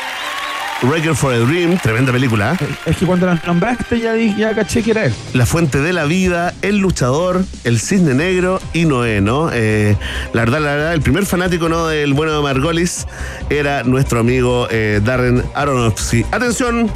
[0.84, 2.66] Record for a Dream, tremenda película, ¿ah?
[2.86, 5.14] Es que cuando la nombraste ya, dije, ya caché que era él.
[5.34, 9.50] La Fuente de la Vida, El Luchador, El Cisne Negro y Noé, ¿no?
[9.52, 9.98] Eh,
[10.34, 11.88] la verdad, la verdad, el primer fanático, ¿no?
[11.88, 13.08] Del bueno de Margolis
[13.50, 16.26] era nuestro amigo eh, Darren Aronofsky.
[16.32, 16.92] Atención,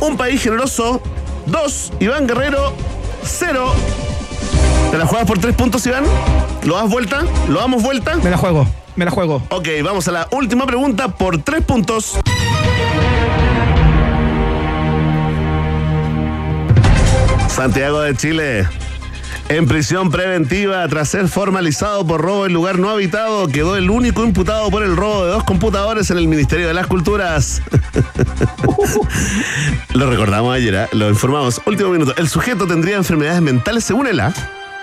[0.00, 1.02] un país generoso,
[1.44, 2.72] dos, Iván Guerrero,
[3.22, 3.74] cero.
[4.90, 6.04] ¿Te la juegas por tres puntos, Iván?
[6.64, 7.22] ¿Lo das vuelta?
[7.48, 8.16] ¿Lo damos vuelta?
[8.16, 8.66] Me la juego,
[9.00, 9.42] me la juego.
[9.48, 12.18] Ok, vamos a la última pregunta por tres puntos.
[17.48, 18.68] Santiago de Chile.
[19.48, 24.22] En prisión preventiva, tras ser formalizado por robo en lugar no habitado, quedó el único
[24.22, 27.62] imputado por el robo de dos computadores en el Ministerio de las Culturas.
[29.94, 30.88] lo recordamos ayer, ¿ah?
[30.92, 31.62] lo informamos.
[31.64, 32.14] Último minuto.
[32.18, 34.34] El sujeto tendría enfermedades mentales según él, ¿ah?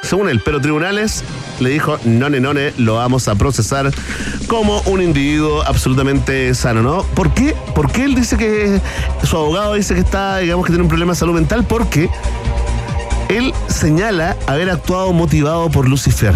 [0.01, 1.23] Según él, pero tribunales
[1.59, 3.91] le dijo, no, no, no, lo vamos a procesar
[4.47, 7.03] como un individuo absolutamente sano, ¿no?
[7.03, 7.55] ¿Por qué?
[7.73, 8.79] ¿Por qué él dice que
[9.23, 11.65] su abogado dice que está, digamos, que tiene un problema de salud mental?
[11.65, 12.09] Porque
[13.29, 16.33] él señala haber actuado motivado por Lucifer.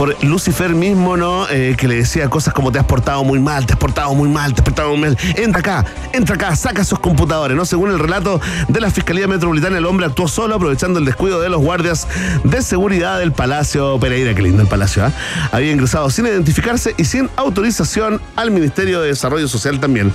[0.00, 1.46] Por Lucifer mismo, ¿no?
[1.50, 4.30] Eh, que le decía cosas como te has portado muy mal, te has portado muy
[4.30, 5.18] mal, te has portado muy mal.
[5.36, 5.84] Entra acá,
[6.14, 7.66] entra acá, saca esos computadores, ¿no?
[7.66, 11.50] Según el relato de la Fiscalía Metropolitana, el hombre actuó solo aprovechando el descuido de
[11.50, 12.08] los guardias
[12.44, 15.12] de seguridad del Palacio Pereira, qué lindo el Palacio, ¿ah?
[15.52, 20.14] Había ingresado sin identificarse y sin autorización al Ministerio de Desarrollo Social también.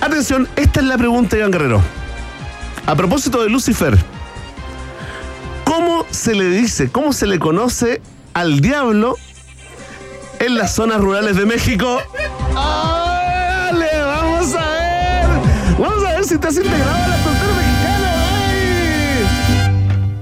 [0.00, 1.82] Atención, esta es la pregunta, Iván Guerrero.
[2.86, 3.98] A propósito de Lucifer,
[5.64, 8.00] ¿Cómo se le dice, cómo se le conoce
[8.36, 9.16] al diablo
[10.40, 12.02] en las zonas rurales de México.
[12.52, 13.88] ¡Dale!
[14.04, 15.26] Vamos a ver.
[15.78, 18.12] Vamos a ver si estás integrado a la cultura mexicana,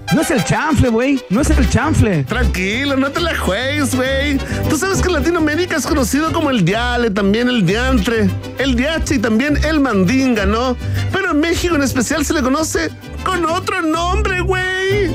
[0.07, 0.15] güey.
[0.15, 1.25] No es el chanfle, güey.
[1.29, 2.23] No es el chanfle.
[2.23, 4.39] Tranquilo, no te la juegues, güey.
[4.71, 9.17] Tú sabes que en Latinoamérica es conocido como el diale, también el diantre, el diache
[9.17, 10.77] y también el mandinga, ¿no?
[11.11, 12.91] Pero en México en especial se le conoce
[13.25, 15.11] con otro nombre, güey.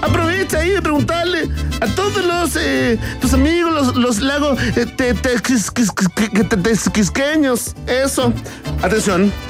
[0.00, 1.50] Aprovecha ahí de preguntarle
[1.80, 5.14] a todos los eh, tus amigos, los, los lagos eh, te-.
[7.86, 8.32] Eso.
[8.82, 9.32] Atención.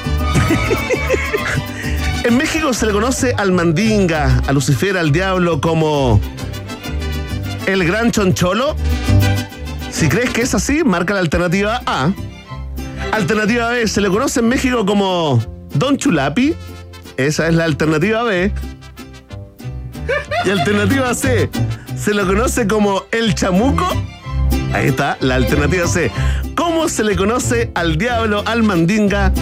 [2.23, 6.21] En México se le conoce al mandinga, a Lucifer, al diablo como
[7.67, 8.77] el gran choncholo.
[9.91, 12.13] Si crees que es así, marca la alternativa A.
[13.13, 15.43] Alternativa B, se le conoce en México como
[15.75, 16.55] Don Chulapi.
[17.17, 18.53] Esa es la alternativa B.
[20.45, 21.51] Y alternativa C,
[21.97, 23.87] se lo conoce como el chamuco.
[24.73, 26.11] Ahí está, la alternativa C.
[26.55, 29.33] ¿Cómo se le conoce al diablo, al mandinga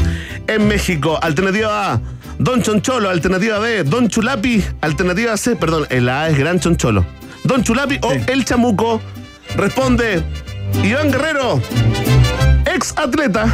[0.47, 1.19] en México?
[1.23, 2.01] Alternativa A,
[2.39, 3.11] Don Choncholo.
[3.11, 4.65] Alternativa B, Don Chulapi.
[4.81, 7.05] Alternativa C, perdón, el A es Gran Choncholo.
[7.45, 9.01] Don Chulapi o el chamuco.
[9.57, 10.23] Responde
[10.83, 11.61] Iván Guerrero,
[12.67, 13.47] ex atleta.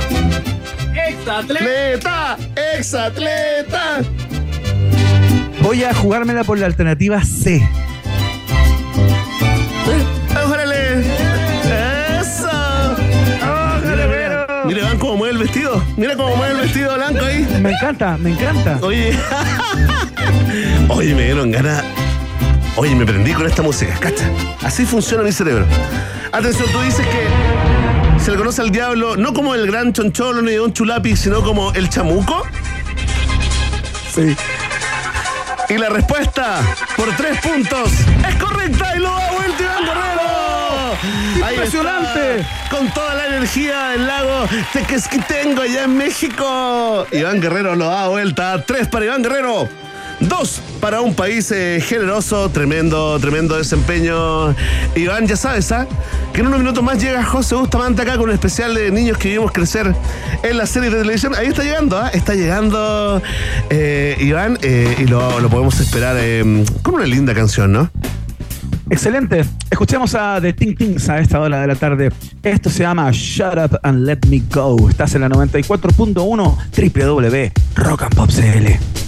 [0.95, 2.37] Ex atleta.
[2.77, 4.01] Ex atleta.
[5.65, 7.67] Voy a jugármela por la alternativa C.
[10.47, 11.01] ¡Órale!
[12.21, 12.51] ¡Eso!
[13.43, 14.45] ¡Órale!
[14.67, 15.83] Mira, Iván, cómo mueve el vestido.
[15.97, 17.49] Mira cómo mueve el vestido blanco ahí.
[17.63, 18.79] Me encanta, me encanta.
[18.83, 19.19] Oye.
[20.91, 21.83] Oye, me dieron ganas.
[22.77, 24.31] Oye, me prendí con esta música, cacha.
[24.63, 25.65] Así funciona mi cerebro.
[26.31, 30.53] Atención, tú dices que se le conoce al diablo no como el gran choncholo ni
[30.57, 32.43] Don Chulapi, sino como el chamuco.
[34.15, 34.37] Sí.
[35.69, 36.61] Y la respuesta
[36.97, 37.91] por tres puntos
[38.29, 41.45] es correcta y lo da vuelta Iván Guerrero.
[41.45, 42.41] Ahí Impresionante.
[42.41, 47.07] está, con toda la energía del lago Tequesquitengo allá en México.
[47.13, 48.63] Iván Guerrero lo da vuelta.
[48.65, 49.69] Tres para Iván Guerrero.
[50.21, 54.55] Dos para un país eh, generoso, tremendo, tremendo desempeño.
[54.95, 55.87] Iván, ya sabes, ¿ah?
[56.33, 59.31] Que en unos minutos más llega José Bustamante acá con un especial de niños que
[59.31, 59.95] vimos crecer
[60.43, 61.35] en la serie de televisión.
[61.35, 62.09] Ahí está llegando, ¿ah?
[62.09, 63.21] Está llegando
[63.71, 67.91] eh, Iván eh, y lo, podemos esperar eh, con una linda canción, ¿no?
[68.91, 69.45] Excelente.
[69.71, 72.13] Escuchemos a The Ting Tings a esta hora de la tarde.
[72.43, 74.89] Esto se llama Shut Up and Let Me Go.
[74.89, 76.15] Estás en la 94.1
[76.95, 79.04] www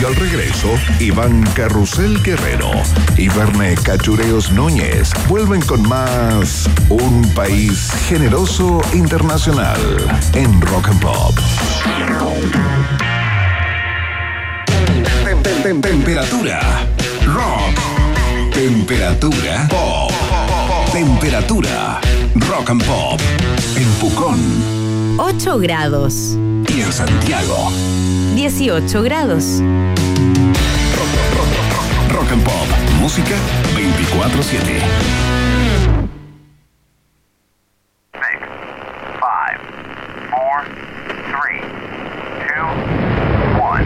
[0.00, 2.70] y al regreso, Iván Carrusel Guerrero
[3.16, 9.78] y Verne Cachureos Núñez vuelven con más Un País Generoso Internacional
[10.34, 11.34] en Rock and Pop.
[15.24, 16.60] Tem- tem- tem- Temperatura.
[17.26, 18.52] Rock.
[18.54, 19.66] Temperatura.
[19.68, 20.12] Pop.
[20.92, 22.00] Temperatura.
[22.48, 23.20] Rock and Pop.
[23.76, 24.38] En Pucón
[25.18, 26.36] 8 grados.
[26.80, 27.70] Y en Santiago.
[28.34, 29.60] 18 grados.
[32.10, 32.66] Rock and Pop.
[33.00, 33.36] Música
[33.74, 34.80] 24-7.
[39.20, 39.60] Five,
[40.30, 40.64] four,
[41.30, 41.60] three,
[42.46, 42.66] two,
[43.60, 43.84] one.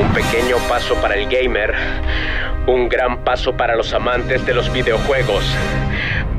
[0.00, 1.74] Un pequeño paso para el gamer,
[2.66, 5.44] un gran paso para los amantes de los videojuegos.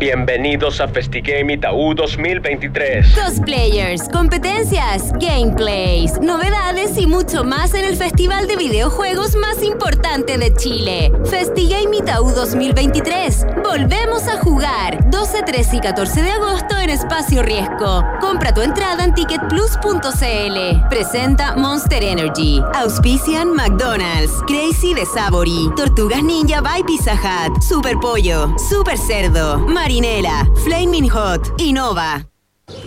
[0.04, 3.16] Bienvenidos a FestiGame Itaú 2023.
[3.16, 10.54] Cosplayers, competencias, gameplays, novedades y mucho más en el festival de videojuegos más importante de
[10.56, 11.10] Chile.
[11.24, 13.46] FestiGame Itaú 2023.
[13.63, 15.10] Volvemos a jugar.
[15.10, 18.04] 12, 13 y 14 de agosto en Espacio Riesgo.
[18.20, 20.88] Compra tu entrada en ticketplus.cl.
[20.89, 22.62] Presenta Monster Energy.
[22.76, 29.60] Auspician McDonald's, Crazy de Savory, Tortugas Ninja by Pizza Hut, Super Pollo, Super Cerdo,
[29.93, 32.25] Marinela, Flaming Hot y Nova.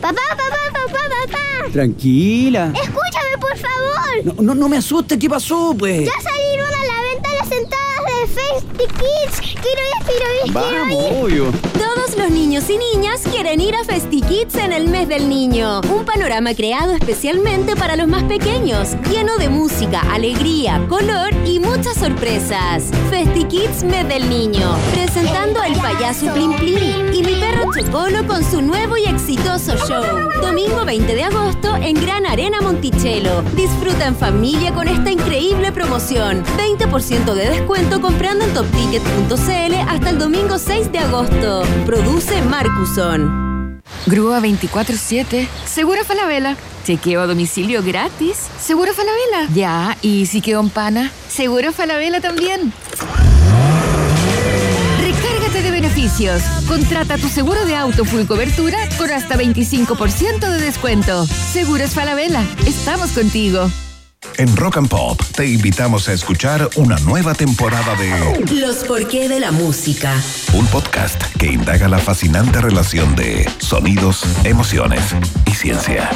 [0.00, 1.70] Papá, papá, papá, papá.
[1.72, 2.72] Tranquila.
[2.74, 4.24] Escúchame, por favor.
[4.24, 6.04] No, no, no me asustes, ¿qué pasó, pues?
[6.04, 9.40] Ya salieron a la venta las entradas de Festi Kids.
[9.40, 11.22] Quiero ir, quiero ir, quiero ir.
[11.22, 11.52] obvio.
[12.16, 15.82] Los niños y niñas quieren ir a FestiKids en el mes del niño.
[15.82, 21.94] Un panorama creado especialmente para los más pequeños, lleno de música, alegría, color y muchas
[21.98, 22.90] sorpresas.
[23.10, 28.62] FestiKids Mes del Niño, presentando al payaso Plim Plim y mi perro Chocolo con su
[28.62, 30.30] nuevo y exitoso show.
[30.40, 33.42] Domingo 20 de agosto en Gran Arena Monticello.
[33.54, 36.42] Disfruta en familia con esta increíble promoción.
[36.56, 41.62] 20% de descuento comprando en topticket.cl hasta el domingo 6 de agosto.
[42.06, 43.82] Produce Marcuson.
[44.06, 45.48] Grúa 24-7.
[45.64, 46.56] Seguro Falabella.
[46.84, 48.46] Chequeo a domicilio gratis.
[48.60, 49.52] Seguro Falabella.
[49.52, 51.10] Ya, y si quedó en pana.
[51.28, 52.72] Seguro Falabella también.
[55.00, 56.42] Recárgate de beneficios.
[56.68, 61.26] Contrata tu seguro de auto full cobertura con hasta 25% de descuento.
[61.26, 62.44] Seguros Falabella.
[62.66, 63.68] Estamos contigo.
[64.36, 69.40] En Rock and Pop te invitamos a escuchar una nueva temporada de Los porqué de
[69.40, 70.12] la música.
[70.52, 75.02] un podcast que indaga la fascinante relación de sonidos, emociones
[75.46, 76.10] y ciencia.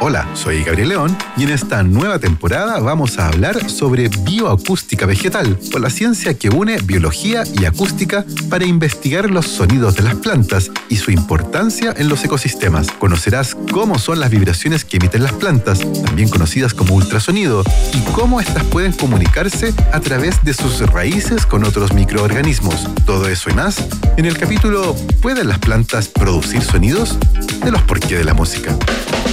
[0.00, 5.58] Hola, soy Gabriel León y en esta nueva temporada vamos a hablar sobre bioacústica vegetal,
[5.72, 10.70] con la ciencia que une biología y acústica para investigar los sonidos de las plantas
[10.90, 12.90] y su importancia en los ecosistemas.
[12.90, 18.40] Conocerás cómo son las vibraciones que emiten las plantas, también conocidas como ultrasonido, y cómo
[18.40, 22.88] éstas pueden comunicarse a través de sus raíces con otros microorganismos.
[23.06, 23.82] Todo eso y más
[24.16, 27.16] en el capítulo ¿Pueden las plantas producir sonidos?
[27.64, 28.76] de los porqué de la música.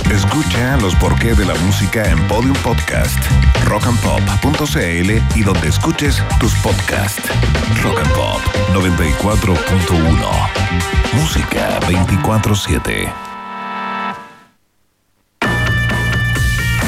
[0.10, 0.51] Escucha
[0.82, 3.18] los porqué de la música en Podium Podcast,
[3.66, 7.30] rockandpop.cl y donde escuches tus podcasts.
[7.82, 8.42] Rock and Pop
[8.73, 10.10] 94.1.
[11.13, 13.13] Música 24-7.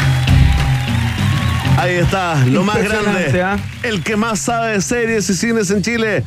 [1.78, 3.42] Ahí está, lo más grande.
[3.42, 3.58] ¿ah?
[3.82, 6.24] El que más sabe de series y cines en Chile.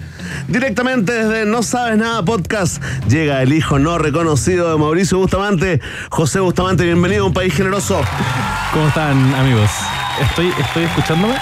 [0.47, 5.79] Directamente desde No Sabes Nada Podcast llega el hijo no reconocido de Mauricio Bustamante.
[6.09, 8.01] José Bustamante, bienvenido a un país generoso.
[8.73, 9.69] ¿Cómo están, amigos?
[10.21, 11.35] ¿Estoy, estoy escuchándome?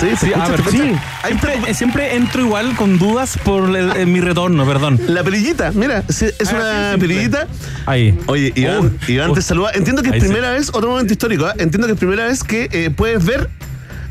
[0.00, 0.92] Sí, te sí, a ver, te sí.
[1.26, 4.98] Siempre, siempre entro igual con dudas por el- mi retorno, perdón.
[5.08, 7.46] La perillita, mira, es Ah, una sí, perillita.
[7.86, 8.18] Ahí.
[8.26, 9.34] Oye, Iván, Uh, Iván uh.
[9.34, 9.70] te saluda.
[9.74, 10.20] Entiendo que es sí.
[10.20, 11.54] primera vez, otro momento histórico, ¿ah?
[11.58, 13.50] entiendo que es primera vez que eh, puedes ver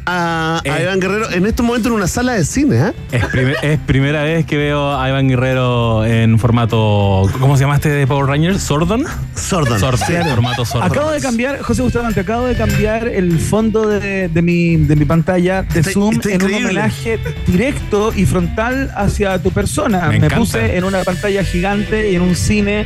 [0.05, 0.83] a, a Eh.
[0.83, 2.93] Iván Guerrero en estos momentos en una sala de cine, ¿eh?
[3.11, 7.29] Es, primer- es primera vez que veo a Iván Guerrero en formato.
[7.39, 8.61] ¿Cómo se llama este de Power Rangers?
[8.61, 9.05] ¿Sordon?
[9.35, 9.79] Sordon.
[9.79, 10.29] Sordon, Claro.
[10.31, 10.91] formato Sordon.
[10.91, 15.05] Acabo de cambiar, José Bustamante, acabo de cambiar el fondo de, de mi, de mi
[15.05, 20.07] pantalla de Está- Zoom está en un homenaje directo y frontal hacia tu persona.
[20.09, 22.85] Me Me, puse en una pantalla gigante y en un cine.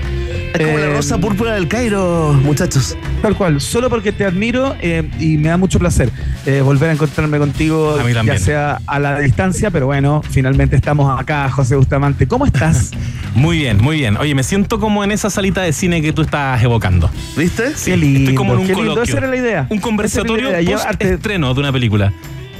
[0.60, 2.97] Es como la rosa púrpura del Cairo, muchachos.
[3.22, 6.10] Tal cual, solo porque te admiro eh, y me da mucho placer
[6.45, 8.38] eh, volver a encontrarme contigo, A mí también.
[8.38, 12.28] ya sea a la distancia, pero bueno, finalmente estamos acá, José Bustamante.
[12.28, 12.91] ¿Cómo estás?
[13.36, 14.18] Muy bien, muy bien.
[14.18, 17.08] Oye, me siento como en esa salita de cine que tú estás evocando.
[17.36, 17.76] ¿Viste?
[17.76, 19.03] Sí, Qué lindo, estoy como en un qué lindo, coloquio.
[19.14, 19.68] esa era la idea.
[19.70, 22.12] Un conversatorio llevarte- post-estreno de una película.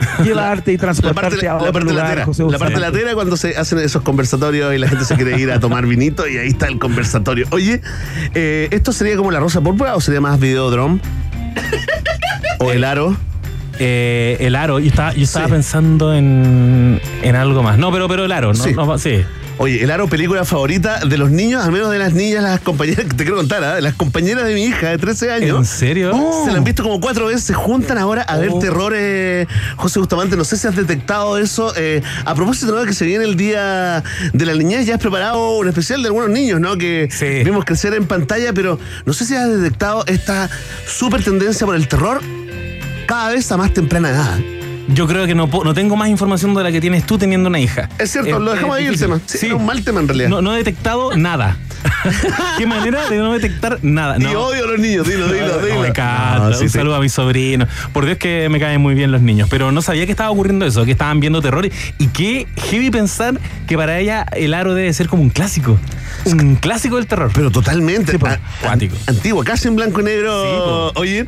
[0.24, 2.24] Llevarte y La transportarte parte, a la otro parte lugar.
[2.24, 5.51] José La parte latera cuando se hacen esos conversatorios y la gente se quiere ir
[5.51, 7.47] a tomar vinito y ahí está el conversatorio.
[7.51, 7.82] Oye,
[8.34, 10.99] eh, ¿esto sería como la rosa púrpura o sería más videodrome?
[12.60, 13.16] ¿O el aro?
[13.80, 15.51] Eh, el aro, yo estaba, yo estaba Sí.
[15.51, 17.78] pensando en, en algo más.
[17.78, 18.64] No, pero, pero el aro, ¿no?
[18.64, 18.74] Sí.
[18.74, 19.24] No, sí.
[19.60, 23.08] Oye, el aro, película favorita de los niños, al menos de las niñas, las compañeras,
[23.08, 23.82] te quiero contar, ¿ah?
[23.82, 25.58] las compañeras de mi hija de 13 años.
[25.58, 26.12] ¿En serio?
[26.45, 28.60] Se la han visto como cuatro veces, se juntan ahora a ver Oh.
[28.60, 29.47] terrores.
[29.76, 31.74] José Bustamante, no sé si has detectado eso.
[31.76, 32.86] Eh, a propósito, ¿no?
[32.86, 36.30] que se viene el día de la niñez, ya has preparado un especial de algunos
[36.30, 36.78] niños, ¿no?
[36.78, 37.43] Que Sí.
[37.43, 40.51] vimos crecer en pantalla, pero no sé si has detectado esta
[40.86, 42.22] súper tendencia por el terror
[43.08, 44.38] cada vez a más temprana edad.
[44.88, 47.60] Yo creo que no, no tengo más información de la que tienes tú teniendo una
[47.60, 47.90] hija.
[48.00, 49.20] Es cierto, Eh, lo dejamos eh, ahí el tema.
[49.26, 50.30] Sí, era un mal tema en realidad.
[50.30, 51.58] No, no he detectado nada.
[52.58, 54.16] ¿Qué manera de no detectar nada?
[54.18, 54.42] Y No.
[54.46, 55.82] odio a los niños, dilo, dilo, No, dilo.
[55.82, 56.40] me encanta.
[56.50, 56.78] No, sí, un sí.
[56.78, 57.68] saludo a mi sobrino.
[57.94, 59.48] Por Dios que me caen muy bien los niños.
[59.52, 61.66] Pero no sabía que estaba ocurriendo eso, que estaban viendo terror.
[61.66, 65.78] Y, y qué heavy pensar que para ella el aro debe ser como un clásico.
[66.26, 67.32] Un clásico del terror.
[67.34, 68.14] Pero totalmente.
[68.14, 68.28] Sí, po.
[68.28, 68.96] a- Cuático.
[69.06, 70.90] Antiguo, casi en blanco y negro.
[70.90, 70.94] Sí.
[71.00, 71.28] Oye,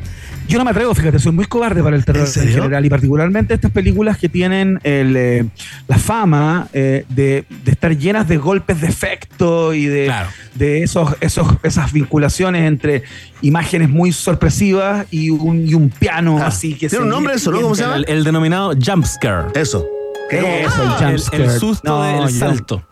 [0.50, 3.54] Yo no me atrevo, fíjate, soy muy cobarde para el terror ¿En general y particularmente
[3.54, 5.46] estas películas que tienen el, eh,
[5.88, 10.30] la fama eh, de, de estar llenas de golpes de efecto y de, Claro.
[10.56, 13.04] de esos, esos, esas vinculaciones entre
[13.42, 17.52] imágenes muy sorpresivas y un, y un piano Ah, así que tiene un nombre eso,
[17.52, 17.62] ¿no?
[17.62, 17.98] ¿Cómo se llama?
[17.98, 19.50] El, el denominado jump scare.
[19.54, 19.86] eso.
[20.32, 21.44] Eso, el el, jumpscare.
[21.44, 22.84] el susto No, del yo- salto.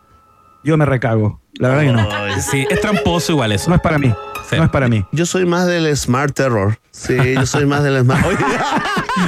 [0.63, 1.91] Yo me recago, la verdad que
[2.35, 2.41] no.
[2.41, 3.69] Sí, es tramposo igual eso.
[3.69, 4.13] No es para mí.
[4.55, 5.03] No es para mí.
[5.11, 6.77] Yo soy más del Smart Terror.
[6.91, 8.25] Sí, yo soy más del Smart.
[8.27, 8.37] Oye,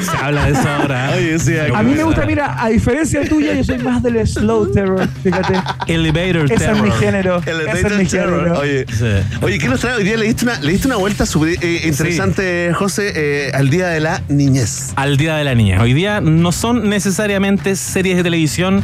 [0.04, 1.12] Se habla de eso ahora.
[1.16, 4.72] Oye, sí, A mí me gusta, mira, a diferencia tuya, yo soy más del slow
[4.72, 5.54] terror, fíjate.
[5.88, 6.82] Elevator Ese es terror.
[6.84, 7.42] mi género.
[7.46, 8.44] el Ese es mi Terror.
[8.44, 8.60] género.
[8.60, 9.06] Oye, Sí.
[9.42, 10.16] oye, ¿qué nos trae hoy día?
[10.18, 14.00] Le diste una, le diste una vuelta súper eh, interesante, José, eh, al Día de
[14.00, 14.94] la Niñez.
[14.96, 15.82] al Día de la Niña.
[15.82, 18.84] Hoy día no son necesariamente series de televisión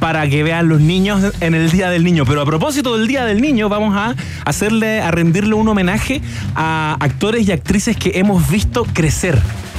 [0.00, 2.24] para que vean los niños en el Día del Niño.
[2.24, 6.20] Pero a propósito del Día del Niño, vamos a hacerle, a rendirle un homenaje
[6.54, 9.38] a actores y actrices que hemos visto crecer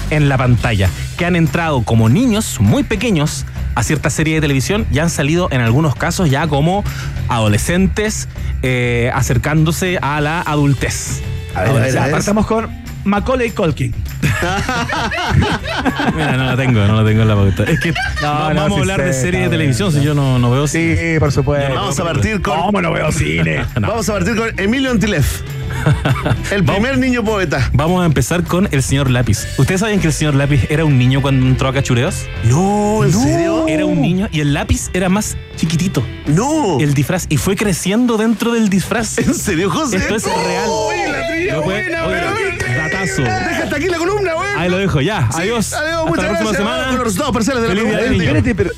[0.10, 3.46] en la pantalla, que han entrado como niños muy pequeños
[3.76, 6.84] a cierta serie de televisión y han salido en algunos casos ya como
[7.28, 8.28] adolescentes
[8.64, 11.22] eh, acercándose a la adultez.
[11.56, 12.12] A ver, a ver, Ya, a ver.
[12.16, 12.70] partamos con
[13.08, 13.94] Macaulay Culkin.
[16.16, 17.64] Mira, no lo tengo, no lo tengo en la pauta.
[17.64, 17.92] Es que
[18.22, 20.52] No, va- no, vamos a hablar de sé, series de televisión, si yo no, no
[20.52, 21.74] veo Sí, por supuesto.
[21.74, 22.58] Vamos a partir con.
[22.60, 23.66] ¿Cómo no veo cine?
[23.80, 23.88] No.
[23.90, 25.42] Vamos a partir con Emilio Antilef.
[26.52, 26.82] El Vamos.
[26.82, 27.70] primer niño poeta.
[27.74, 29.46] Vamos a empezar con el señor Lápiz.
[29.58, 32.26] ¿Ustedes saben que el señor Lápiz era un niño cuando entró a Cachureos?
[32.46, 33.68] No, ¿en serio?
[33.68, 36.04] Era un niño y el lápiz era más chiquitito.
[36.28, 36.78] No.
[36.80, 37.26] El disfraz.
[37.30, 39.18] Y fue creciendo dentro del disfraz.
[39.18, 39.98] ¿En serio, José?
[39.98, 40.66] Esto es real.
[40.70, 42.18] Oye, la trilla buena, oye,
[42.58, 43.22] pero- datazo.
[43.24, 44.50] Deja hasta aquí la columna, güey.
[44.58, 45.28] Ahí lo dejo, ya.
[45.32, 45.74] Sí, Adiós.
[45.74, 46.58] adiós, Hasta muchas la próxima gracias.
[46.58, 46.86] semana.
[46.88, 48.24] Con los resultados parciales de la Feliz Día pregunta.
[48.24, 48.72] Espérate, pero,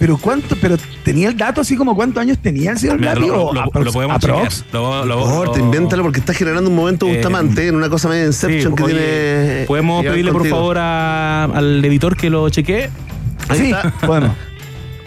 [0.00, 3.48] pero cuánto, pero tenía el dato así como cuántos años tenía el señor Mira, lo,
[3.48, 4.64] o lo- aprox- lo podemos aprox?
[4.64, 4.72] chequear.
[4.74, 7.76] Lo- lo- Por favor, lo- te invéntalo porque estás generando un momento Eh, Bustamante en
[7.76, 9.64] una cosa medio Inception Sí, que oye, tiene.
[9.68, 12.88] ¿Podemos pedirle por favor a- al editor que lo chequee?
[13.48, 13.92] Ahí Sí, está.
[14.06, 14.30] podemos.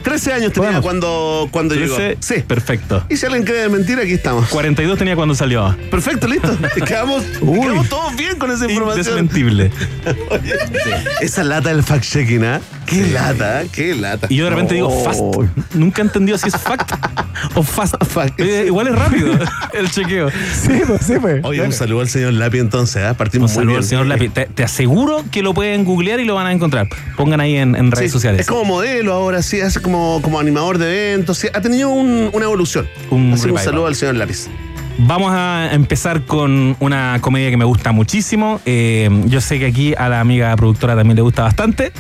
[0.03, 0.81] 13 años tenía Podemos.
[0.83, 1.95] cuando, cuando llegó.
[2.19, 2.43] Sí.
[2.45, 3.05] Perfecto.
[3.09, 4.49] Y si alguien cree de mentira, aquí estamos.
[4.49, 5.73] 42 tenía cuando salió.
[5.89, 6.49] Perfecto, listo.
[6.85, 9.19] quedamos, quedamos todos bien con esa información.
[9.19, 9.71] Indesmentible.
[11.21, 12.59] Esa lata del fact-checking, ¿ah?
[12.85, 13.67] Qué lata, ¿eh?
[13.71, 14.27] qué lata.
[14.29, 15.21] Y yo de repente digo fast.
[15.73, 16.91] Nunca he entendido si es fact
[17.55, 17.95] o fast.
[18.03, 18.39] Fact.
[18.39, 19.33] Eh, igual es rápido
[19.73, 20.29] el chequeo.
[20.29, 21.43] Sí, pues, sí, pues.
[21.43, 23.03] Oye, un saludo al señor Lapi entonces.
[23.09, 23.77] Un Partimos muy saludo bien.
[23.79, 24.29] al señor Lápiz.
[24.31, 26.87] Te, te aseguro que lo pueden googlear y lo van a encontrar.
[27.17, 28.41] Pongan ahí en, en redes Sí, sociales.
[28.41, 32.29] Es como modelo ahora, sí, hace como, como animador de eventos, sí, ha tenido un-
[32.33, 32.87] una evolución.
[33.09, 34.47] Un Así un saludo al señor Lápiz.
[34.99, 38.61] Vamos a empezar con una comedia que me gusta muchísimo.
[38.65, 41.91] Eh, yo sé que aquí a la amiga productora también le gusta bastante.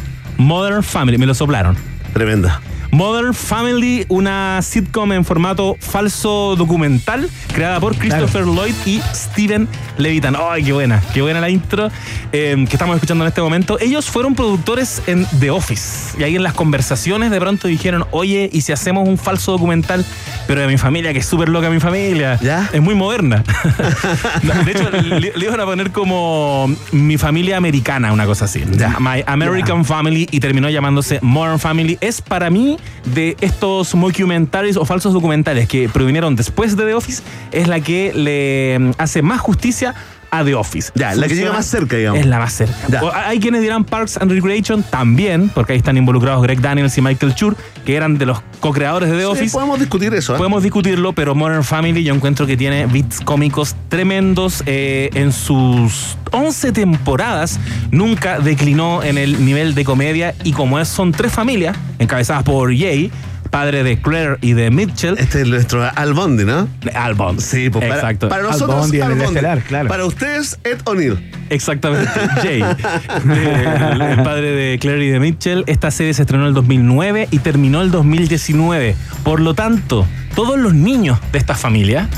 [0.43, 1.75] Modern Family, me lo soplaron.
[2.13, 2.61] Tremenda.
[2.93, 9.67] Modern Family, una sitcom en formato falso documental, creada por Christopher Lloyd y Steven
[9.97, 10.35] Levitan.
[10.39, 11.01] ¡Ay, qué buena!
[11.11, 11.89] Qué buena la intro
[12.31, 13.79] eh, que estamos escuchando en este momento.
[13.79, 16.15] Ellos fueron productores en The Office.
[16.19, 20.05] Y ahí en las conversaciones de pronto dijeron, oye, ¿y si hacemos un falso documental?
[20.45, 22.37] Pero de mi familia, que es súper loca mi familia.
[22.43, 22.69] ¿Ya?
[22.73, 23.43] Es muy moderna.
[24.65, 28.63] de hecho, le, le iban a poner como mi familia americana, una cosa así.
[28.99, 31.97] My American Family y terminó llamándose Modern Family.
[31.99, 37.23] Es para mí de estos mockumentaries o falsos documentales que provinieron después de The Office,
[37.51, 39.93] es la que le mm, hace más justicia
[40.39, 40.91] a The Office.
[40.95, 42.19] Ya, la que llega más cerca, digamos.
[42.19, 43.03] Es la más cerca.
[43.03, 47.01] O Hay quienes dirán Parks and Recreation también, porque ahí están involucrados Greg Daniels y
[47.01, 47.55] Michael Schur,
[47.85, 49.53] que eran de los co-creadores de The Sí, Office.
[49.53, 50.33] podemos discutir eso.
[50.33, 50.37] ¿eh?
[50.37, 54.63] Podemos discutirlo, pero Modern Family yo encuentro que tiene beats cómicos tremendos.
[54.65, 57.59] eh, en sus 11 temporadas
[57.91, 62.75] nunca declinó en el nivel de comedia y como es, son tres familias encabezadas por
[62.75, 63.11] Jay,
[63.53, 65.15] padre de Claire y de Mitchell.
[65.19, 66.67] Este es nuestro Al Bundy, ¿no?
[66.95, 67.39] Al Bond.
[67.39, 68.27] Sí, pues para, Exacto.
[68.27, 69.89] para Al nosotros Al estelar, claro.
[69.89, 71.19] Para ustedes, Ed O'Neill.
[71.51, 72.09] Exactamente,
[72.41, 75.63] Jay, el, el padre de Claire y de Mitchell.
[75.67, 78.95] Esta serie se estrenó en el 2009 y terminó el 2019.
[79.23, 82.09] Por lo tanto, todos los niños de esta familia,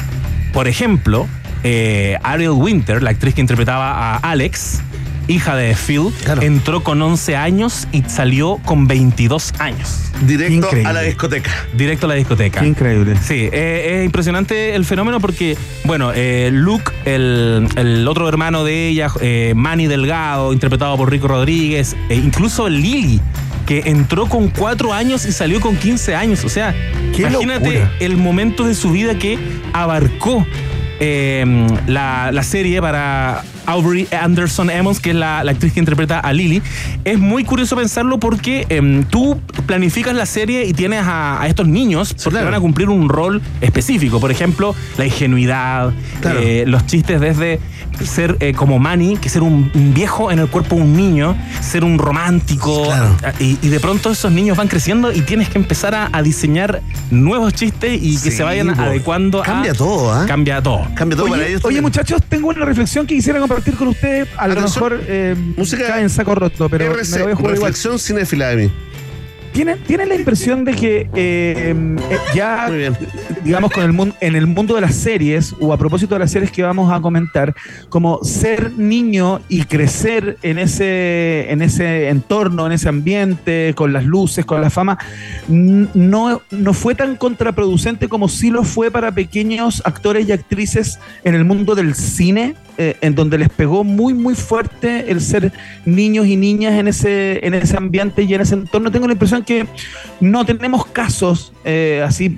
[0.53, 1.27] por ejemplo,
[1.63, 4.81] eh, Ariel Winter, la actriz que interpretaba a Alex,
[5.27, 6.09] hija de Phil,
[6.41, 10.01] entró con 11 años y salió con 22 años.
[10.25, 10.89] Directo Increíble.
[10.89, 11.51] a la discoteca.
[11.75, 12.61] Directo a la discoteca.
[12.61, 13.15] Qué increíble.
[13.21, 18.87] Sí, eh, es impresionante el fenómeno porque, bueno, eh, Luke, el, el otro hermano de
[18.87, 23.19] ella, eh, Manny Delgado, interpretado por Rico Rodríguez, e incluso Lily,
[23.65, 26.43] que entró con 4 años y salió con 15 años.
[26.45, 26.73] O sea,
[27.15, 27.91] Qué imagínate locura.
[27.99, 29.37] el momento de su vida que
[29.73, 30.45] abarcó
[30.99, 36.19] eh, la, la serie para Aubrey Anderson Emmons, que es la, la actriz que interpreta
[36.19, 36.61] a Lily.
[37.03, 41.67] Es muy curioso pensarlo porque em, tú planificas la serie y tienes a, a estos
[41.67, 42.45] niños porque claro.
[42.45, 44.19] van a cumplir un rol específico.
[44.19, 45.91] Por ejemplo, la ingenuidad,
[46.21, 46.39] Claro.
[46.41, 47.59] eh, los chistes desde
[48.03, 51.35] ser eh, como Manny, que ser un, un viejo en el cuerpo de un niño,
[51.61, 52.83] ser un romántico.
[52.83, 53.15] Claro.
[53.39, 56.81] Y, y de pronto esos niños van creciendo y tienes que empezar a, a diseñar
[57.11, 59.45] nuevos chistes y que Sí, se vayan adecuando a...
[59.45, 60.25] Cambia todo, ¿ah?
[60.27, 60.85] Cambia todo.
[60.95, 61.65] Cambia todo para Oye, ellos.
[61.65, 64.27] oye, muchachos, tengo una reflexión que quisiera compartir con ustedes.
[64.37, 67.35] A lo mejor eh, Música cae en saco roto, pero me RC, lo voy a
[67.35, 67.71] jugar igual.
[67.71, 68.71] reflexión cinéfila de mí.
[69.55, 72.69] ¿Tienen, tienen la impresión de que eh, eh, ya,
[73.41, 76.31] digamos, con el mundo, en el mundo de las series, o a propósito de las
[76.31, 77.55] series que vamos a comentar,
[77.87, 84.03] como ser niño y crecer en ese, en ese entorno, en ese ambiente, con las
[84.03, 84.97] luces, con la fama,
[85.47, 91.33] no, no fue tan contraproducente como sí lo fue para pequeños actores y actrices en
[91.33, 92.55] el mundo del cine?
[92.77, 95.53] Eh, en donde les pegó muy muy fuerte el ser
[95.85, 99.43] niños y niñas en ese en ese ambiente y en ese entorno tengo la impresión
[99.43, 99.65] que
[100.19, 102.37] no tenemos casos eh, así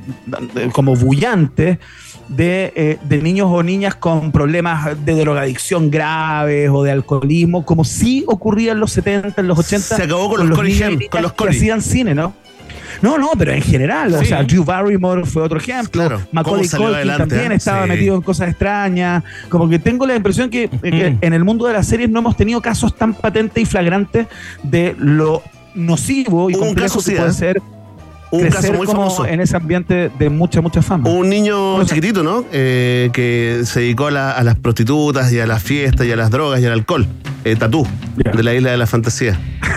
[0.73, 1.79] como bullantes
[2.27, 7.85] de, eh, de niños o niñas con problemas de drogadicción graves o de alcoholismo, como
[7.85, 9.95] sí ocurría en los 70, en los 80.
[9.95, 12.33] Se acabó con los niños con los que hacían cine, ¿no?
[13.01, 15.91] No, no, pero en general, o sea, Drew Barrymore fue otro ejemplo.
[16.07, 17.55] Claro, Macaulay Culkin adelante, también ¿eh?
[17.55, 17.89] estaba Sí.
[17.89, 19.23] metido en cosas extrañas.
[19.49, 21.17] Como que tengo la impresión que, eh, que Ujú.
[21.21, 24.27] en el mundo de las series no hemos tenido casos tan patentes y flagrantes
[24.63, 25.41] de lo
[25.75, 27.33] nocivo y complejo caso, que puede ¿eh?
[27.33, 27.61] ser
[28.29, 29.25] Un crecer caso muy como famoso.
[29.25, 31.09] en ese ambiente de mucha, mucha fama.
[31.09, 32.43] Un niño chiquitito, ¿no?
[32.51, 36.15] Eh, que se dedicó a, la- a las prostitutas y a las fiestas y a
[36.17, 37.07] las drogas y al alcohol.
[37.45, 39.39] Eh, Tatú, de la isla de la fantasía.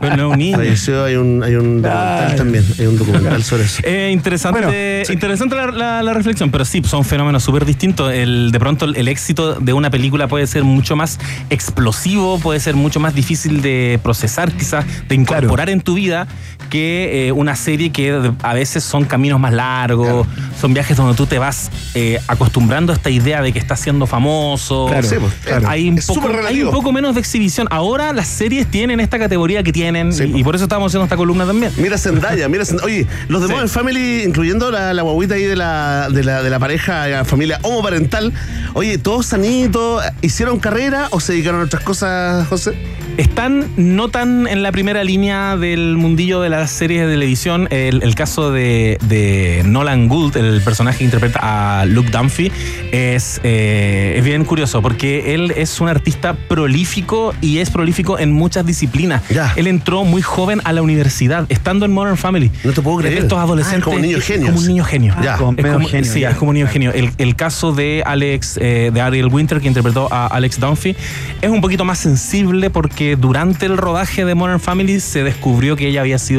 [0.00, 0.56] Pero no es un niño.
[0.56, 2.36] Falleció, hay un, hay un documental Ay.
[2.36, 2.64] también.
[2.78, 3.82] Hay un documental sobre eso.
[3.92, 4.72] Eh, interesante Bueno,
[5.04, 5.12] sí.
[5.12, 8.12] interesante la, la- la reflexión, pero sí, son fenómenos súper distintos.
[8.12, 11.18] El, de pronto el, el éxito de una película puede ser mucho más
[11.50, 16.26] explosivo, puede ser mucho más difícil de procesar, quizás, de incorporar en tu vida,
[16.62, 20.26] que eh, una serie que a veces son caminos más largos,
[20.60, 24.06] son viajes donde tú te vas eh, acostumbrando a esta idea de que estás siendo
[24.06, 24.86] famoso.
[24.88, 25.68] Claro, Sí, pues, claro.
[25.68, 27.66] Hay un, poco, hay un poco menos de exhibición.
[27.70, 30.40] Ahora las series tienen esta categoría que tienen Sí, y, pues.
[30.40, 31.72] y por eso estamos haciendo esta columna también.
[31.76, 32.86] Mira Zendaya, mira Zendaya.
[32.86, 33.52] Oye, los de Sí.
[33.52, 37.24] Modern Family, incluyendo la, la guaguita ahí de la, de la, de la pareja, la
[37.24, 38.32] familia homoparental,
[38.74, 42.74] oye, todos sanitos, ¿hicieron carrera o se dedicaron a otras cosas, José?
[43.18, 47.66] Están no tan en la primera línea del mundillo de las series de televisión.
[47.70, 52.50] El, el caso de, de Nolan Gould, el personaje que interpreta a Luke Dunphy,
[52.92, 58.32] es, eh, es bien curioso porque él es un artista prolífico y es prolífico en
[58.32, 59.22] muchas disciplinas.
[59.56, 62.50] Él entró muy joven a la universidad, estando en Modern Family.
[62.64, 63.18] No te puedo creer.
[63.18, 63.84] Estos Ah, adolescentes.
[63.84, 64.46] como niño es genio.
[64.46, 65.14] Como un niño genio.
[65.22, 65.32] Ya.
[65.32, 66.30] Es Como medio como- genio, sí, ya.
[66.30, 66.92] es como un niño genio.
[66.92, 70.96] El, el caso de Alex, eh, de Ariel Winter, que interpretó a Alex Dunphy,
[71.40, 75.88] es un poquito más sensible porque durante el rodaje de Modern Family se descubrió que
[75.88, 76.31] ella había sido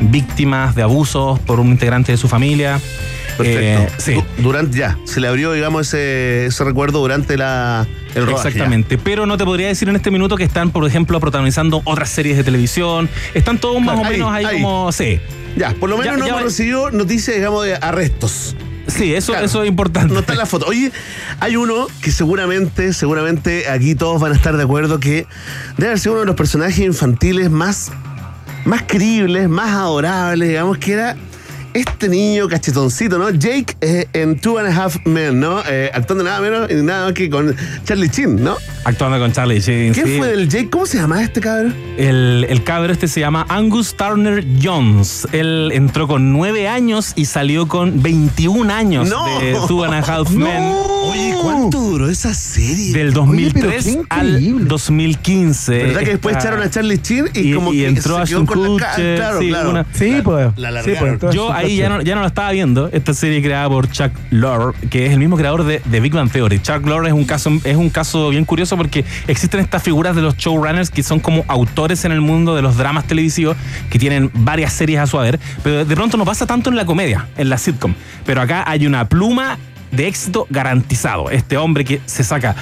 [0.00, 2.80] víctima de abusos por un integrante de su familia.
[3.36, 3.60] Perfecto.
[3.60, 4.14] Eh, sí.
[4.14, 8.48] Du- Durante, ya, se le abrió, digamos, ese, ese recuerdo durante la, el rodaje.
[8.48, 12.10] Exactamente, pero no te podría decir en este minuto que están, por ejemplo, protagonizando otras
[12.10, 13.08] series de televisión.
[13.34, 14.62] Están todos más Claro, o menos ahí, ahí, ahí.
[14.62, 14.92] como.
[14.92, 15.20] Sí.
[15.56, 18.56] Ya, por lo menos Ya- no ya hemos va- recibido noticias, digamos, de arrestos.
[18.86, 19.46] Sí, eso, Claro.
[19.46, 20.12] eso es importante.
[20.12, 20.66] No está en la foto.
[20.66, 20.90] Oye,
[21.38, 25.26] hay uno que seguramente, seguramente aquí todos van a estar de acuerdo que
[25.76, 27.92] debe haber sido uno de los personajes infantiles más,
[28.64, 31.16] más creíbles, más adorables, digamos, que era
[31.74, 33.30] este niño cachetoncito, ¿no?
[33.30, 35.62] Jake eh, en Two and a Half Men, ¿no?
[35.68, 37.54] Eh, actuando nada menos y nada más que con
[37.84, 38.56] Charlie Chin, ¿no?
[38.84, 39.92] Actuando con Charlie Sheen.
[39.92, 40.18] ¿Qué sí.
[40.18, 40.70] fue del Jake?
[40.70, 41.74] ¿Cómo se llama este cabrón?
[41.98, 45.28] El, el cabro este se llama Angus Turner Jones.
[45.32, 49.24] Él entró con 9 años y salió con 21 años ¡No!
[49.40, 50.72] de Two and a Half Men.
[51.02, 52.92] Oye, ¿cuánto duró esa serie?
[52.92, 54.64] Del Oye, pero 2003 qué al increíble.
[54.66, 55.72] 2015.
[55.78, 58.40] ¿Verdad que después echaron a Charlie Chin y, y, como y que entró se quedó
[58.40, 59.16] Ashton con la cara?
[59.16, 59.70] Claro, sí, claro.
[59.70, 60.48] una- Sí, pues.
[60.56, 62.88] La Sí, pues, entonces, Yo ahí ya no, ya no la estaba viendo.
[62.92, 66.30] Esta serie creada por Chuck Lorre, que es el mismo creador de, de Big Bang
[66.30, 66.60] Theory.
[66.60, 70.22] Chuck Lorre es un caso, es un caso bien curioso porque existen estas figuras de
[70.22, 73.56] los showrunners que son como autores en el mundo de los dramas televisivos
[73.90, 76.84] que tienen varias series a su haber, pero de pronto no pasa tanto en la
[76.84, 77.94] comedia, en la sitcom.
[78.26, 79.58] Pero acá hay una pluma
[79.90, 81.30] de éxito garantizado.
[81.30, 82.54] Este hombre que se saca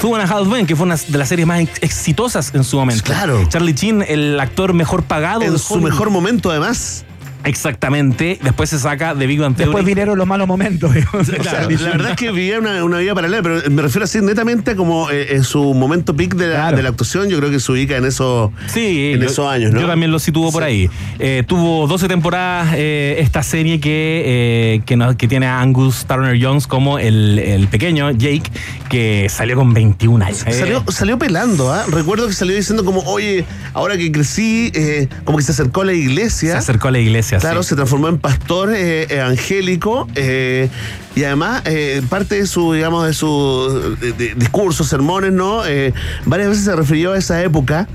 [0.00, 2.64] Two and a Half Men, que fue una de las series más ex- exitosas en
[2.64, 3.02] su momento.
[3.02, 3.44] Claro.
[3.48, 7.04] Charlie Chin, el actor mejor pagado En de su mejor momento, además.
[7.46, 8.38] Exactamente.
[8.42, 9.68] Después se saca de Big Bang Theory.
[9.70, 10.92] Después vinieron los malos momentos.
[10.94, 11.28] digamos.
[11.28, 14.20] O sea, la verdad es que vivía una, una vida paralela, pero me refiero así
[14.20, 16.76] netamente como eh, en su momento peak de la, Claro.
[16.76, 17.28] de la actuación.
[17.28, 19.80] Yo creo que se ubica en eso, Sí, en yo- esos años, ¿no?
[19.80, 20.88] Yo también lo situo por ahí.
[21.18, 24.82] Eh, tuvo 12 temporadas eh, esta serie que, eh,
[25.16, 28.50] que, tiene a Angus Turner Jones como el, el pequeño Jake,
[28.88, 30.44] que salió con 21 años.
[30.46, 31.84] Eh, Salió, salió pelando, ¿ah?
[31.90, 33.44] Recuerdo que salió diciendo como, oye,
[33.74, 36.52] ahora que crecí, eh, como que se acercó a la iglesia.
[36.52, 37.35] se acercó a la iglesia.
[37.40, 37.70] Claro, sí.
[37.70, 40.68] se transformó en pastor eh, evangélico eh,
[41.14, 45.64] y además eh, parte de su, digamos, de su de- de discursos, sermones, ¿no?
[45.66, 45.92] Eh,
[46.24, 47.88] varias veces se refirió a esa época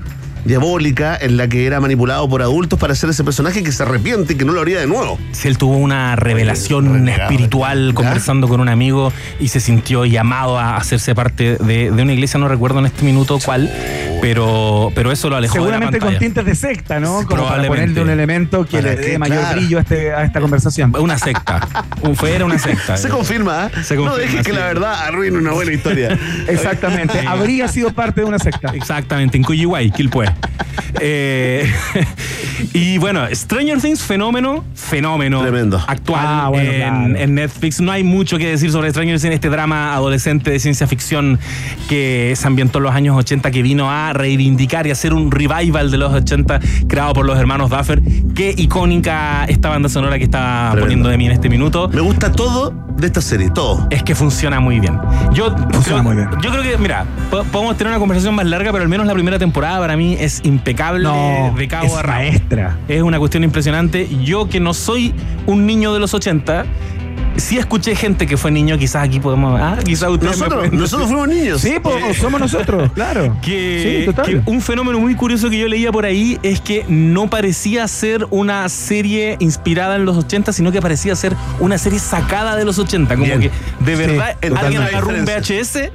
[0.44, 4.34] diabólica en la que era manipulado por adultos para ser ese personaje que se arrepiente
[4.34, 5.20] y que no lo haría de nuevo.
[5.34, 10.58] Sí, él tuvo una revelación renegado, espiritual conversando con un amigo y se sintió llamado
[10.58, 13.72] a hacerse parte de, de una iglesia, no recuerdo en este minuto cuál,
[14.22, 17.26] pero, pero eso lo alejó Seguramente de la con tintes de secta, ¿no?
[17.28, 19.58] Como para ponerle un elemento que ¿Para le dé mayor Claro.
[19.58, 20.94] brillo a, este- a esta conversación.
[20.98, 21.68] Una secta.
[22.16, 22.98] Fue, era una secta.
[22.98, 23.70] Se confirma.
[23.84, 24.58] Se no dejes que sí.
[24.58, 26.18] la verdad arruine una buena historia.
[26.48, 27.26] Exactamente.
[27.28, 28.72] Habría sido parte de una secta.
[28.74, 30.26] Exactamente, en Cuyiguay, Quilpue.
[31.00, 31.72] Eh,
[32.74, 35.42] y bueno, Stranger Things, fenómeno, fenómeno.
[35.42, 35.84] Tremendo.
[35.88, 37.16] Actual Ah, bueno, en, claro.
[37.18, 37.82] en Netflix.
[37.82, 41.40] No hay mucho que decir sobre Stranger Things, este drama adolescente de ciencia ficción
[41.90, 45.92] que se ambientó en los años 80, que vino a reivindicar y hacer un revival
[45.92, 48.02] de los 80 creado por los hermanos Duffer.
[48.36, 50.82] Qué icónica esta banda sonora que está Tremendo.
[50.82, 51.90] poniendo de mí en este minuto.
[51.94, 53.88] Me gusta todo de esta serie, todo.
[53.90, 54.98] Es que funciona muy bien.
[55.34, 56.30] Yo Funciona creo, muy bien.
[56.42, 59.14] Yo creo que, mira, po- podemos tener una conversación más larga, pero al menos la
[59.14, 62.20] primera temporada para mí es impecable No, de cabo es a rabo.
[62.20, 62.78] maestra.
[62.88, 64.08] Es una cuestión impresionante.
[64.24, 65.14] Yo que no soy
[65.48, 66.66] un niño de los 80,
[67.38, 69.60] sí escuché gente que fue niño, quizás aquí podemos...
[69.60, 71.62] Ah, quizás ustedes Nosotros, nosotros fuimos niños.
[71.62, 71.76] Sí,
[72.20, 73.38] somos nosotros, claro.
[73.42, 74.26] que, Sí, total.
[74.26, 78.28] que un fenómeno muy curioso que yo leía por ahí es que no parecía ser
[78.30, 82.78] una serie inspirada en los 80, sino que parecía ser una serie sacada de los
[82.80, 83.14] 80.
[83.16, 83.40] Como Bien.
[83.40, 85.90] que de Sí, verdad alguien agarró un VHS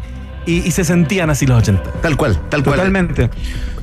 [0.46, 1.82] y, y se sentían así los 80.
[2.02, 2.76] Tal cual, tal cual.
[2.76, 3.30] Totalmente.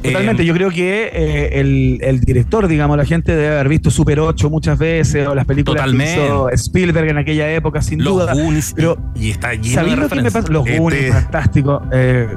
[0.04, 0.43] Totalmente.
[0.43, 4.20] Eh, Yo creo que eh, el, el director, digamos, la gente debe haber visto Super
[4.20, 6.16] 8 muchas veces o las películas Totalmente.
[6.16, 8.34] que hizo Spielberg en aquella época, sin Los duda.
[8.34, 10.47] Goonies, Pero y está lleno de ¿Sabéis lo que me pasa?
[10.51, 11.82] Los Este- Goonies, fantástico.
[11.91, 12.28] Eh,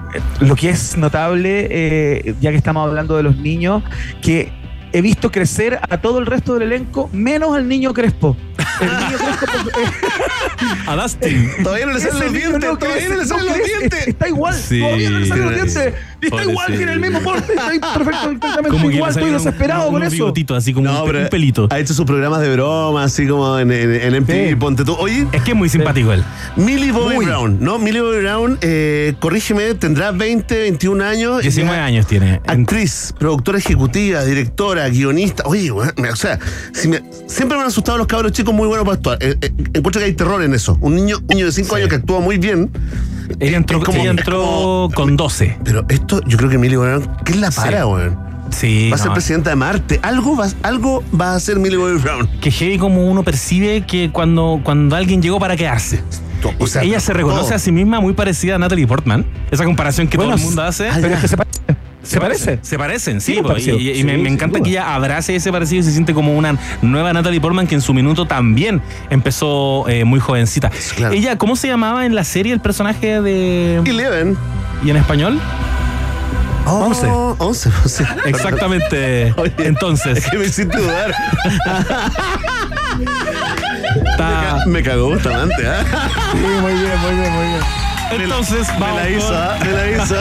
[0.41, 3.83] lo que es notable, eh, ya que estamos hablando de los niños,
[4.23, 4.53] que
[4.93, 8.37] he visto crecer a todo el resto del elenco, menos al niño Crespo.
[8.81, 9.81] El niño Crespo.
[10.87, 11.51] A Dustin.
[11.62, 14.09] Todavía no le salen los dientes, no todavía crece, no le salen no los dientes.
[14.09, 14.81] Está igual, Sí.
[14.81, 15.95] todavía no le salen los dientes.
[16.27, 19.11] Está igual, tiene el mismo porte, perfecto, perfectamente igual.
[19.11, 20.33] Estoy desesperado con eso.
[20.55, 21.68] así como No, un, pelito.
[21.70, 24.57] Ha hecho sus programas de broma, así como en, en, en MTV, Sí.
[24.57, 24.95] ponte tú.
[24.95, 26.22] Oye, Es que es muy simpático él.
[26.57, 27.27] Millie Bobby Muy.
[27.27, 27.79] Brown, ¿no?
[27.79, 31.43] Millie Bobby Brown, eh, corrígeme, tendrá 20, 21 años.
[31.43, 32.41] 19 Ya- años tiene.
[32.47, 35.43] Actriz, productora ejecutiva, directora, guionista.
[35.47, 36.39] Oye, o sea,
[36.72, 39.18] si me- siempre me han asustado los cabros chicos muy buenos para actuar.
[39.20, 40.77] Eh, eh, encuentro que hay terror en eso.
[40.81, 42.70] Un niño, un niño de 5 años que actúa muy bien.
[43.41, 45.59] Ella entró, como- ella entró con 12.
[45.64, 47.87] Pero esto, yo creo que Millie Bobby Brown, ¿qué es la para, Sí.
[47.89, 48.27] weón?
[48.51, 48.89] Sí.
[48.91, 49.12] Va a ser no.
[49.14, 50.01] presidenta de Marte.
[50.03, 52.29] Algo va, algo va a hacer Millie Bobby Brown.
[52.41, 56.03] que heavy como uno percibe que cuando, cuando alguien llegó para quedarse.
[56.61, 57.55] O sea, Ella se reconoce todo.
[57.57, 59.27] a sí misma muy parecida a Natalie Portman.
[59.51, 60.89] Esa comparación que Bueno, todo el mundo hace.
[60.95, 61.57] Pero es que se parece.
[62.05, 62.59] ¿Se parece?
[62.62, 63.33] Se parecen, sí.
[63.35, 64.62] Y y Sí, me, encanta duda.
[64.62, 67.81] que ella abrace ese parecido y se siente como una nueva Natalie Portman que en
[67.81, 70.71] su minuto también empezó eh, muy jovencita.
[70.95, 71.12] Claro.
[71.14, 73.79] Ella, ¿cómo se llamaba en la serie el personaje de.
[73.85, 74.37] Eleven.
[74.85, 75.41] ¿Y en español?
[76.67, 77.07] Once.
[77.39, 78.05] Once, once.
[78.27, 79.33] Exactamente.
[79.37, 81.14] Oye, Entonces, Es que me hiciste dudar.
[84.11, 85.85] está- Me cagó Bustamante, ¿ah?
[86.33, 87.61] Sí, muy bien, muy bien, muy bien.
[88.23, 89.59] entonces Me vamos la hizo, con- ¿ah?
[89.64, 90.17] Me la hizo.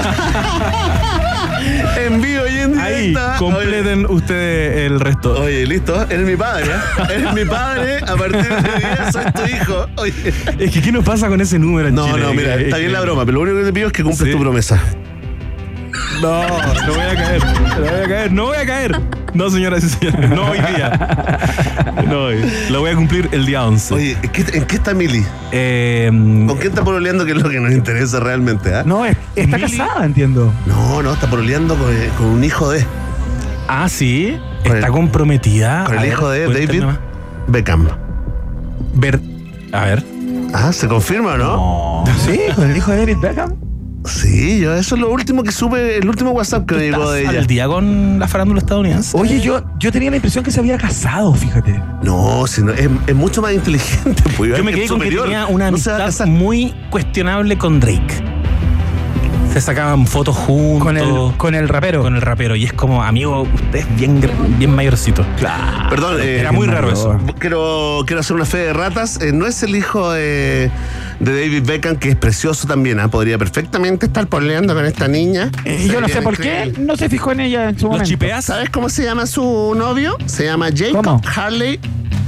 [2.06, 3.36] en vivo y en Ahí, directa.
[3.40, 5.32] completen ustedes el resto.
[5.34, 6.04] Oye, oye, listo.
[6.04, 7.04] Eres mi padre, ¿eh?
[7.16, 7.98] Eres mi padre.
[8.00, 9.88] A partir de hoy día soy tu hijo.
[9.96, 10.14] Oye.
[10.60, 12.20] Es que, ¿qué nos pasa con ese número en No, Chile?
[12.20, 14.30] no, mira, está bien la broma, pero lo único que te pido es que cumples
[14.30, 14.36] Sí.
[14.36, 14.80] tu promesa.
[16.22, 17.44] No, no voy a caer.
[17.44, 19.02] No voy a caer, no voy a caer.
[19.34, 21.96] No, señoras y señores, no hoy día.
[22.08, 22.42] No hoy.
[22.70, 23.94] Lo voy a cumplir el día 11.
[23.94, 25.26] Oye, ¿en qué, en qué está Mili?
[25.52, 27.26] Eh, ¿Con quién está pololeando?
[27.26, 28.84] Que es lo que nos interesa realmente, ¿ah?
[28.86, 30.54] No, es- está Mili- casada, entiendo.
[30.66, 32.86] No, no, está pololeando con, con un hijo de.
[33.68, 34.38] ah, sí.
[34.66, 35.84] Con Está el- comprometida.
[35.86, 36.84] Con A el ver, hijo de David.
[37.48, 37.88] Beckham.
[38.94, 39.20] Ver,
[39.74, 40.04] a ver.
[40.54, 42.04] Ah, ¿se confirma o no?
[42.26, 43.54] Sí, con el hijo de David Beckham.
[44.06, 47.20] Sí, yo eso es lo último que supe, el último WhatsApp que me llegó de
[47.22, 47.42] ¿Estás ella.
[47.42, 49.18] al día con la farándula estadounidense?
[49.18, 51.82] Oye, yo, yo tenía la impresión que se había casado, fíjate.
[52.04, 54.24] No, si no, es, es mucho más inteligente.
[54.38, 56.28] Pues, Yo me es quedé con que tenía una No se va a amistad casar.
[56.28, 58.24] muy cuestionable con Drake.
[59.54, 60.84] Se sacaban fotos juntos.
[60.84, 62.02] Con el, con el rapero.
[62.02, 62.58] con el rapero.
[62.58, 65.26] Y es como, amigo, usted es bien, gr- bien mayorcito.
[65.40, 65.90] Claro.
[65.90, 67.18] Perdón, eh, Era muy raro eso.
[67.40, 69.22] Quiero, quiero hacer una fe de ratas.
[69.22, 70.70] Eh, no es el hijo de,
[71.20, 73.00] de David Beckham, que es precioso también.
[73.00, 73.08] ¿ah?
[73.08, 75.52] Podría perfectamente estar pololeando con esta niña.
[75.66, 78.10] Eh, yo no sé por qué no se fijó en ella en su ¿Los momento.
[78.10, 78.46] chipeas?
[78.46, 80.18] ¿Sabes cómo se llama su novio?
[80.26, 81.22] Se llama Jacob ¿Cómo?
[81.36, 81.80] Harley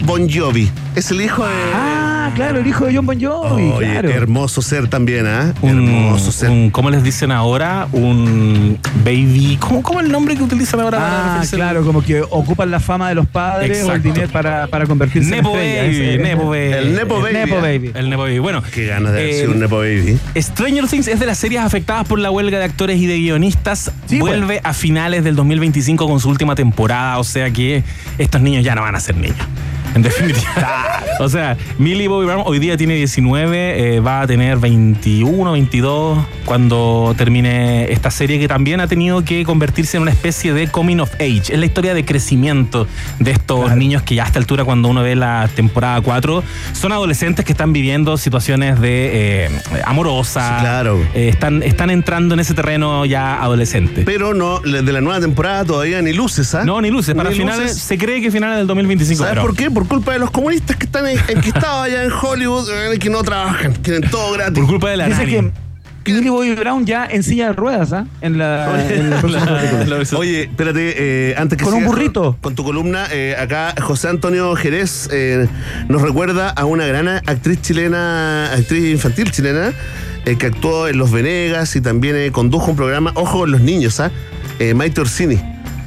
[0.05, 0.69] Bon Jovi.
[0.95, 1.51] Es el hijo de.
[1.75, 4.09] Ah, claro, el hijo de John Bon Jovi, Oye, claro.
[4.09, 5.53] hermoso ser también, ¿ah?
[5.61, 6.49] Un, hermoso ser.
[6.49, 7.88] un- ¿Cómo les dicen ahora?
[7.91, 9.57] Un baby.
[9.59, 12.71] ¿Cómo, cómo es el nombre que utilizan ahora para Ah, al- claro, como que ocupan
[12.71, 14.03] la fama de los padres o el Exacto.
[14.13, 15.81] dinero para, para convertirse Nepo en estrella.
[15.83, 16.73] baby, Ese- Nepo baby.
[16.73, 17.33] El Nepo Baby.
[17.33, 17.61] Nepo ¿ah?
[17.61, 17.91] baby.
[17.93, 18.39] El Nepo baby.
[18.39, 20.19] Bueno, Qué ganas de sido un Nepo Baby.
[20.36, 23.91] Stranger Things es de las series afectadas por la huelga de actores y de guionistas.
[24.05, 27.84] Sí, Vuelve a finales del 2025 con su última temporada, o sea que
[28.19, 29.47] estos niños ya no van a ser niños.
[29.97, 31.01] En definitiva.
[31.19, 36.19] o sea, Millie Bobby Brown hoy día tiene 19, eh, va a tener 21, 22
[36.45, 40.97] cuando termine esta serie que también ha tenido que convertirse en una especie de coming
[40.99, 41.51] of age.
[41.51, 42.87] Es la historia de crecimiento
[43.17, 46.43] de estos niños que ya a esta altura cuando uno ve la temporada 4
[46.73, 49.49] son adolescentes que están viviendo situaciones de eh,
[49.83, 50.57] amorosa.
[50.57, 50.99] Sí, claro.
[51.15, 54.03] Eh, están, están entrando en ese terreno ya adolescente.
[54.05, 56.63] Pero no, de la nueva temporada todavía ni luces, ¿ah?
[56.63, 57.15] No, ni luces.
[57.15, 57.81] Para Ni finales, luces.
[57.81, 59.17] se cree que finales del 2025.
[59.23, 59.71] ¿Sabes pero- por qué?
[59.88, 62.67] Por culpa de los comunistas que están en- enquistados allá en Hollywood,
[62.99, 64.59] que no trabajan, quieren todo gratis.
[64.59, 65.51] Por culpa de la Dice que
[66.13, 68.05] Millie Bobby Brown ya en silla de ruedas, ¿ah?
[68.21, 68.85] En la.
[68.89, 69.13] en.
[70.15, 70.95] Oye, espérate,
[71.31, 72.38] eh, antes que Con un burrito.
[72.41, 75.47] Con, tu columna, eh, acá José Antonio Jerez eh,
[75.89, 79.73] nos recuerda a una gran actriz chilena, actriz infantil chilena,
[80.25, 83.61] eh, que actuó en Los Venegas y también eh, condujo un programa, ojo con los
[83.61, 84.11] niños, ¿ah?
[84.59, 85.39] Eh, Maite Orsini,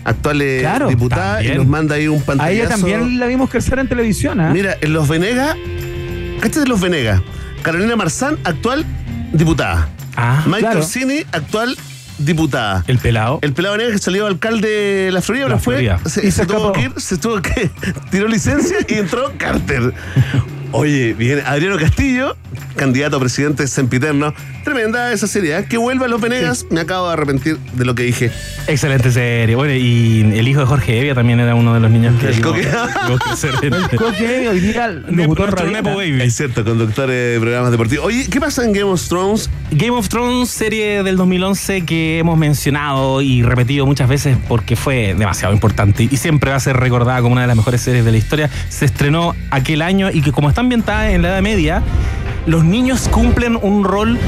[0.04, 1.54] actual eh, Claro, diputada, también.
[1.54, 2.52] y nos manda ahí un A pantallazo.
[2.54, 4.50] ella también la vimos crecer en televisión, ¿ah?
[4.52, 5.56] Mira, en Los Venegas,
[6.40, 7.20] cállate de Los Venegas,
[7.62, 8.84] Carolina Marzán, actual
[9.32, 9.88] diputada.
[10.16, 10.86] Ah, Maite claro.
[11.32, 11.76] Actual
[12.18, 12.84] diputada.
[12.88, 13.38] el pelado.
[13.42, 15.74] El pelado negro que salió alcalde de la Florida, La ahora fue.
[15.76, 16.00] Florida.
[16.06, 17.70] Se, Y se se tuvo que ir, se tuvo que.
[18.10, 19.94] Tiró licencia y entró Carter.
[20.72, 22.36] Oye, viene Adriano Castillo,
[22.76, 24.32] candidato a presidente sempiterno.
[24.64, 25.64] Tremenda esa serie, ¿eh?
[25.68, 26.66] Que vuelva a los Venegas.
[26.70, 28.30] Me acabo de arrepentir de lo que dije.
[28.68, 29.56] Excelente serie.
[29.56, 32.40] Bueno, y el hijo de Jorge Evia también era uno de los niños que El
[32.40, 32.60] coque.
[32.62, 35.56] en- Coque hoy día el locutor.
[35.82, 36.22] Baby.
[36.22, 38.04] Es cierto, conductor de programas deportivos.
[38.06, 39.48] Oye, ¿qué pasa en Game of Thrones?
[39.72, 45.14] Game of Thrones, serie del 2011 que hemos mencionado y repetido muchas veces porque fue
[45.16, 48.10] demasiado importante y siempre va a ser recordada como una de las mejores series de
[48.12, 48.50] la historia.
[48.68, 51.82] Se estrenó aquel año y que como está ambientada en la Edad Media,
[52.46, 54.18] los niños cumplen un rol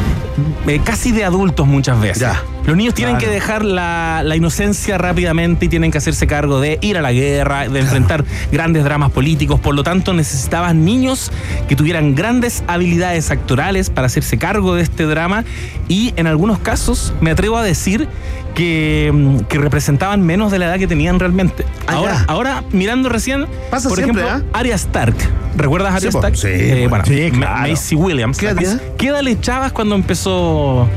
[0.67, 2.29] eh, casi de adultos muchas veces.
[2.67, 3.29] Los niños tienen Claro.
[3.29, 7.13] que dejar la, la inocencia rápidamente y tienen que hacerse cargo de ir a la
[7.13, 9.59] guerra, de enfrentar grandes dramas políticos.
[9.61, 11.33] Por lo tanto, necesitaban niños
[11.69, 15.45] que tuvieran grandes habilidades actorales para hacerse cargo de este drama
[15.89, 18.07] y en algunos casos me atrevo a decir
[18.55, 21.65] que, mm, que representaban menos de la edad que tenían realmente.
[21.87, 24.49] Ah, ahora, ahora, mirando recién, Pasa por siempre, ejemplo.
[24.53, 25.17] Arya Stark.
[25.57, 26.17] ¿Recuerdas a Arya Sí.
[26.19, 26.37] Stark?
[26.37, 27.71] Sí, Eh, bueno, Sí, Ma- claro.
[27.71, 28.39] Macy Williams.
[28.39, 28.81] ¿Qué edad?
[28.99, 30.89] ¿Qué edad le echabas cuando empezó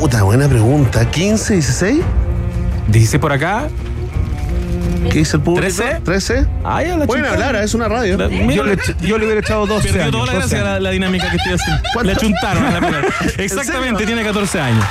[0.00, 0.95] Puta, buena pregunta.
[1.04, 2.00] ¿15, 16?
[2.88, 3.68] 16 por acá?
[5.10, 5.66] ¿Qué dice el público?
[5.68, 6.02] ¿13?
[6.02, 6.46] ¿13?
[6.64, 8.16] Ay, a la Pueden hablar, es una radio.
[8.18, 10.12] La- Yo le, yo le hubiera echado 12 Perdió años.
[10.12, 11.82] toda la 12 gracia la, la dinámica que estoy haciendo.
[11.92, 12.12] ¿Cuánto?
[12.12, 13.06] Le chuntaron a la pelota.
[13.38, 14.84] Exactamente, tiene 14 años.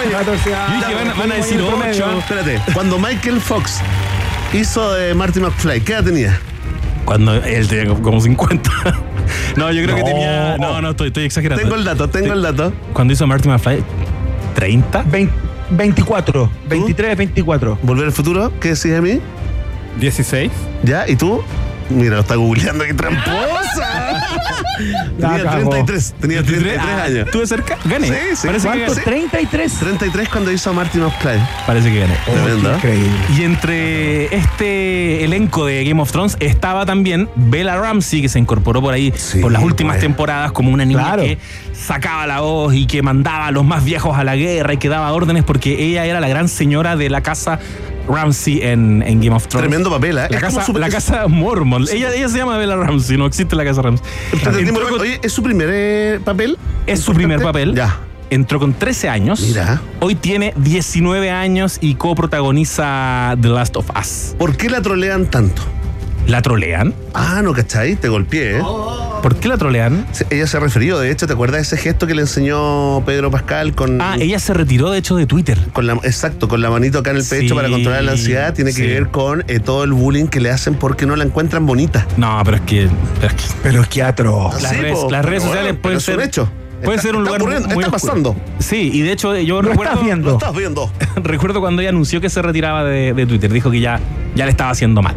[0.00, 0.68] Oye, 14 años.
[0.70, 2.02] Yo dije, van, a- van a decir Como en el 8.
[2.04, 2.18] promedio.
[2.18, 3.80] Espérate, cuando Michael Fox
[4.54, 6.38] hizo de Marty McFly, ¿qué edad tenía?
[7.04, 8.70] Cuando él tenía como 50.
[9.56, 10.56] No, yo creo que tenía.
[10.58, 11.62] No, no, estoy, estoy exagerando.
[11.62, 12.72] Tengo el dato, tengo el dato.
[12.92, 13.82] Cuando hizo Marty McFly,
[14.54, 15.04] ¿30?
[15.10, 17.78] 20 24, 23, 24.
[17.82, 18.52] ¿Volver al futuro?
[18.60, 19.20] ¿Qué decís de mí?
[19.98, 20.50] 16.
[20.82, 21.08] ¿Ya?
[21.08, 21.42] ¿Y tú?
[21.94, 24.22] Mira, lo está googleando, qué tramposa.
[25.18, 25.70] tenía cagó.
[25.70, 27.26] 33, tenía 33 Ah, años.
[27.26, 27.78] ¿Estuve cerca?
[27.84, 28.06] Gané.
[28.08, 28.46] Sí, sí.
[28.46, 28.92] Parece que ¿Cuánto?
[28.94, 29.04] gané.
[29.04, 29.72] 33.
[29.74, 31.38] 33 cuando hizo Marty McFly.
[31.66, 32.14] Parece que gané.
[32.24, 32.74] Tremendo.
[32.74, 33.10] Increíble.
[33.38, 38.80] Y entre este elenco de Game of Thrones estaba también Bella Ramsey, que se incorporó
[38.80, 41.22] por ahí Sí, por las últimas temporadas como una niña Claro.
[41.22, 41.38] que
[41.72, 44.88] sacaba la voz y que mandaba a los más viejos a la guerra y que
[44.88, 47.58] daba órdenes porque ella era la gran señora de la casa
[48.08, 49.68] Ramsey en, en Game of Thrones.
[49.68, 50.26] Tremendo papel, ¿eh?
[50.30, 51.86] La Es casa, la Mormon.
[51.92, 54.04] Ella, ella se llama Bella Ramsey, no existe la casa Ramsey.
[54.32, 56.58] Espérate, Entró dime, con- Oye, ¿es su primer eh, papel?
[56.86, 57.74] es su primer papel.
[57.74, 57.98] Ya.
[58.30, 59.40] Entró con 13 años.
[59.42, 59.80] Mira.
[60.00, 64.34] Hoy tiene 19 años y coprotagoniza The Last of Us.
[64.38, 65.62] ¿Por qué la trolean tanto?
[66.26, 66.94] ¿La trolean?
[67.14, 67.96] Ah, no, ¿cachai?
[67.96, 68.62] Te golpeé, ¿eh?
[69.22, 70.06] ¿Por qué la trolean?
[70.12, 73.30] Se- Ella se refirió, de hecho, ¿te acuerdas de ese gesto que le enseñó Pedro
[73.30, 74.00] Pascal con...
[74.00, 75.58] Ah, ella se retiró de hecho de Twitter.
[75.72, 78.54] Con la, exacto, con la manito acá en el pecho Sí, para controlar la ansiedad,
[78.54, 78.86] tiene que sí.
[78.86, 82.06] ver con eh, todo el bullying que le hacen porque no la encuentran bonita.
[82.16, 82.88] No, pero es que,
[83.20, 84.62] pero es que Pero es que atroz.
[84.62, 86.48] las Sí, redes, po, las redes pero sociales bueno, pueden pero es un ser hecho.
[86.82, 88.12] Puede Está- ser un está lugar ocurriendo, muy está oscuro.
[88.12, 88.36] pasando.
[88.58, 90.30] Sí, y de hecho yo Lo recuerdo estás viendo.
[90.30, 90.90] Lo estás viendo.
[91.22, 94.00] recuerdo cuando ella anunció que se retiraba de, de Twitter, dijo que ya,
[94.34, 95.14] ya le estaba haciendo mal.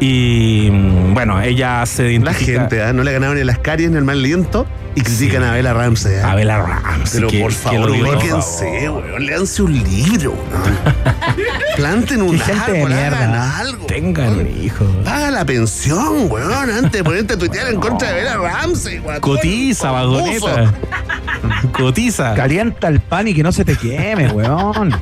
[0.00, 2.92] Y mm, bueno, ella se La gente, ¿ah?
[2.92, 5.48] no le ganaron ni las caries ni el mal aliento y critican Sí.
[5.48, 6.16] a Bella Ramsey.
[6.16, 6.32] ¿ah?
[6.32, 7.20] a Bella Ramsey.
[7.20, 9.24] Pero que- por favor, ubíquense, weón.
[9.26, 10.78] Leanse un libro, weón.
[11.76, 13.86] Planten un árbol, hagan algo.
[13.86, 14.84] Tengan un hijo.
[15.04, 19.20] Paga la pensión, weón, antes de ponerte a tuitear en contra de Bella Ramsey, weón.
[19.20, 20.72] Cotiza, vagoneta.
[21.72, 22.34] Cotiza.
[22.34, 24.92] Calienta el pan y que no se te queme, weón.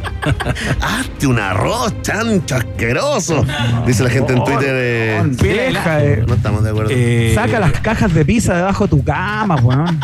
[0.81, 3.45] Hazte un arroz, chancho asqueroso.
[3.87, 4.71] Dice la gente en Twitter.
[4.73, 6.91] eh, Deja, eh, no estamos de acuerdo.
[6.95, 9.78] Eh, Saca las cajas de pizza debajo de tu cama, weón.
[9.79, 10.01] Aham.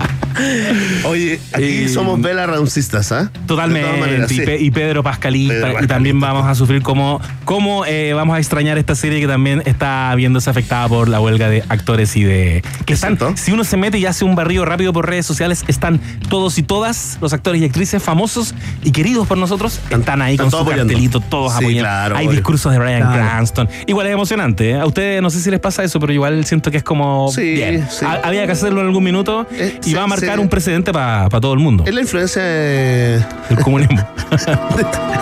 [1.04, 3.30] Oye, aquí eh, somos Bella Ramsistas, ¿ah?
[3.46, 4.00] Todas Totalmente.
[4.00, 4.40] maneras, y, sí.
[4.42, 5.54] Pe- y Pedro Pascalista.
[5.54, 6.32] Pedro Y también Pascalista.
[6.32, 10.50] vamos a sufrir como, como eh, vamos a extrañar esta serie que también está viéndose
[10.50, 12.62] afectada por la huelga de actores y de.
[12.86, 13.36] Que están, cierto.
[13.36, 16.62] si uno se mete y hace un barrido rápido por redes sociales, están todos y
[16.62, 19.80] todas los actores y actrices famosos y queridos por nosotros.
[19.90, 20.92] Están ahí están con todos su apoyando.
[20.92, 21.82] cartelito, todos Sí, apoyando.
[21.82, 22.36] claro, Hay obvio.
[22.36, 23.14] discursos de Brian Claro.
[23.14, 23.68] Cranston.
[23.86, 24.70] Igual es emocionante.
[24.70, 24.80] ¿eh?
[24.80, 27.30] A ustedes no sé si les pasa eso, pero igual siento que es como.
[27.32, 27.86] Sí, bien.
[28.22, 30.38] Había que hacerlo en algún minuto Eh, y sí, va a marcar sí.
[30.40, 31.84] un precedente para todo el mundo.
[31.86, 33.24] Es la influencia de.
[33.50, 34.06] El comunismo.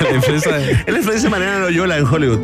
[0.00, 2.38] La influencia de- Es la influencia de Mariana Loyola en Hollywood.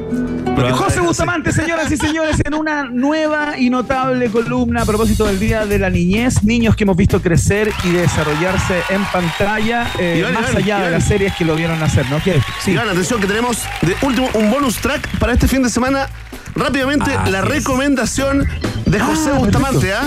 [0.57, 5.38] Pero- José Bustamante, señoras y señores, en una nueva y notable columna a propósito del
[5.38, 10.34] Día de la Niñez, niños que hemos visto crecer y desarrollarse en pantalla, eh, Iván,
[10.34, 12.22] más Iván, allá de las series que lo vieron hacer, ¿no?
[12.22, 12.40] ¿Qué?
[12.62, 12.72] Sí.
[12.72, 16.09] Iván, atención que tenemos de último un bonus track para este fin de semana.
[16.54, 18.46] Rápidamente, Ah, la recomendación
[18.86, 20.04] de José Ah, Bustamante, ¿ah?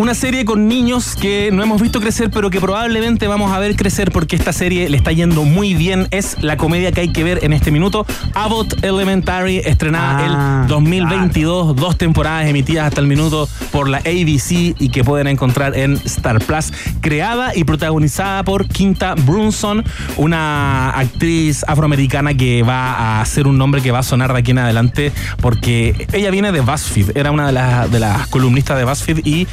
[0.00, 3.76] Una serie con niños que no hemos visto crecer, pero que probablemente vamos a ver
[3.76, 6.08] crecer porque esta serie le está yendo muy bien.
[6.10, 8.06] Es la comedia que hay que ver en este minuto.
[8.32, 14.74] Abbott Elementary, estrenada Ah, el 2022, dos temporadas emitidas hasta el minuto por la ABC
[14.78, 16.72] y que pueden encontrar en Star Plus.
[17.02, 19.84] Creada y protagonizada por Quinta Brunson,
[20.16, 24.52] una actriz afroamericana que va a hacer un nombre que va a sonar de aquí
[24.52, 28.84] en adelante porque ella viene de BuzzFeed, era una de las, de las columnistas de
[28.86, 29.46] BuzzFeed y,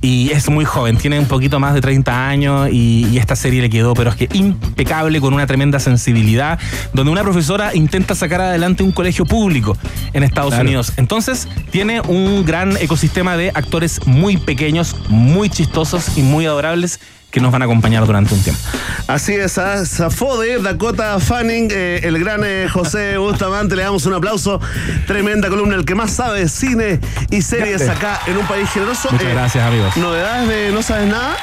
[0.00, 3.60] y es muy joven, tiene un poquito más de 30 años y, y esta serie
[3.62, 6.58] le quedó, pero es que impecable, con una tremenda sensibilidad,
[6.92, 9.76] donde una profesora intenta sacar adelante un colegio público
[10.12, 10.64] en Estados Claro.
[10.64, 10.92] Unidos.
[10.96, 17.00] Entonces, tiene un gran ecosistema de actores muy pequeños, muy chistosos y muy adorables
[17.32, 18.60] que nos van a acompañar durante un tiempo.
[19.08, 19.84] Así es, ¿ah?
[19.86, 23.74] zafó de Dakota Fanning, eh, el gran eh, José Bustamante.
[23.74, 24.60] Le damos un aplauso.
[25.06, 29.08] Tremenda columna, el que más sabe de cine y series acá en un país generoso.
[29.10, 29.96] Muchas Eh, gracias, amigos.
[29.96, 31.34] ¿Novedades de No Sabes Nada?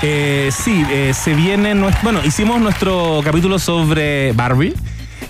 [0.00, 1.74] Sí, se viene.
[1.74, 4.74] nues- Bueno, hicimos nuestro capítulo sobre Barbie.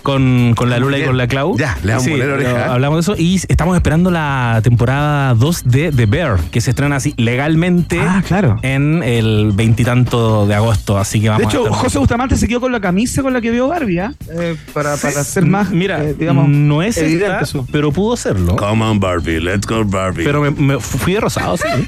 [0.04, 1.56] Con, con la Lula y con la Clau.
[1.58, 2.64] Ya, le vamos a poner oreja, ¿eh?
[2.68, 6.96] Hablamos de eso y estamos esperando la temporada 2 de The Bear, que se estrena
[6.96, 8.58] así legalmente Ah, claro.
[8.62, 10.98] en el veintitanto de agosto.
[10.98, 13.32] Así que vamos De a hecho, estar- José Bustamante se quedó con la camisa con
[13.32, 14.12] la que vio Barbie, ¿ah?
[14.30, 18.16] Eh, para, para ser más, Mira, eh, digamos, no es evidente esta, su- pero pudo
[18.18, 18.56] serlo.
[18.56, 20.24] Come on, Barbie, let's go, Barbie.
[20.24, 21.64] Pero me, me fui de rosado, sí.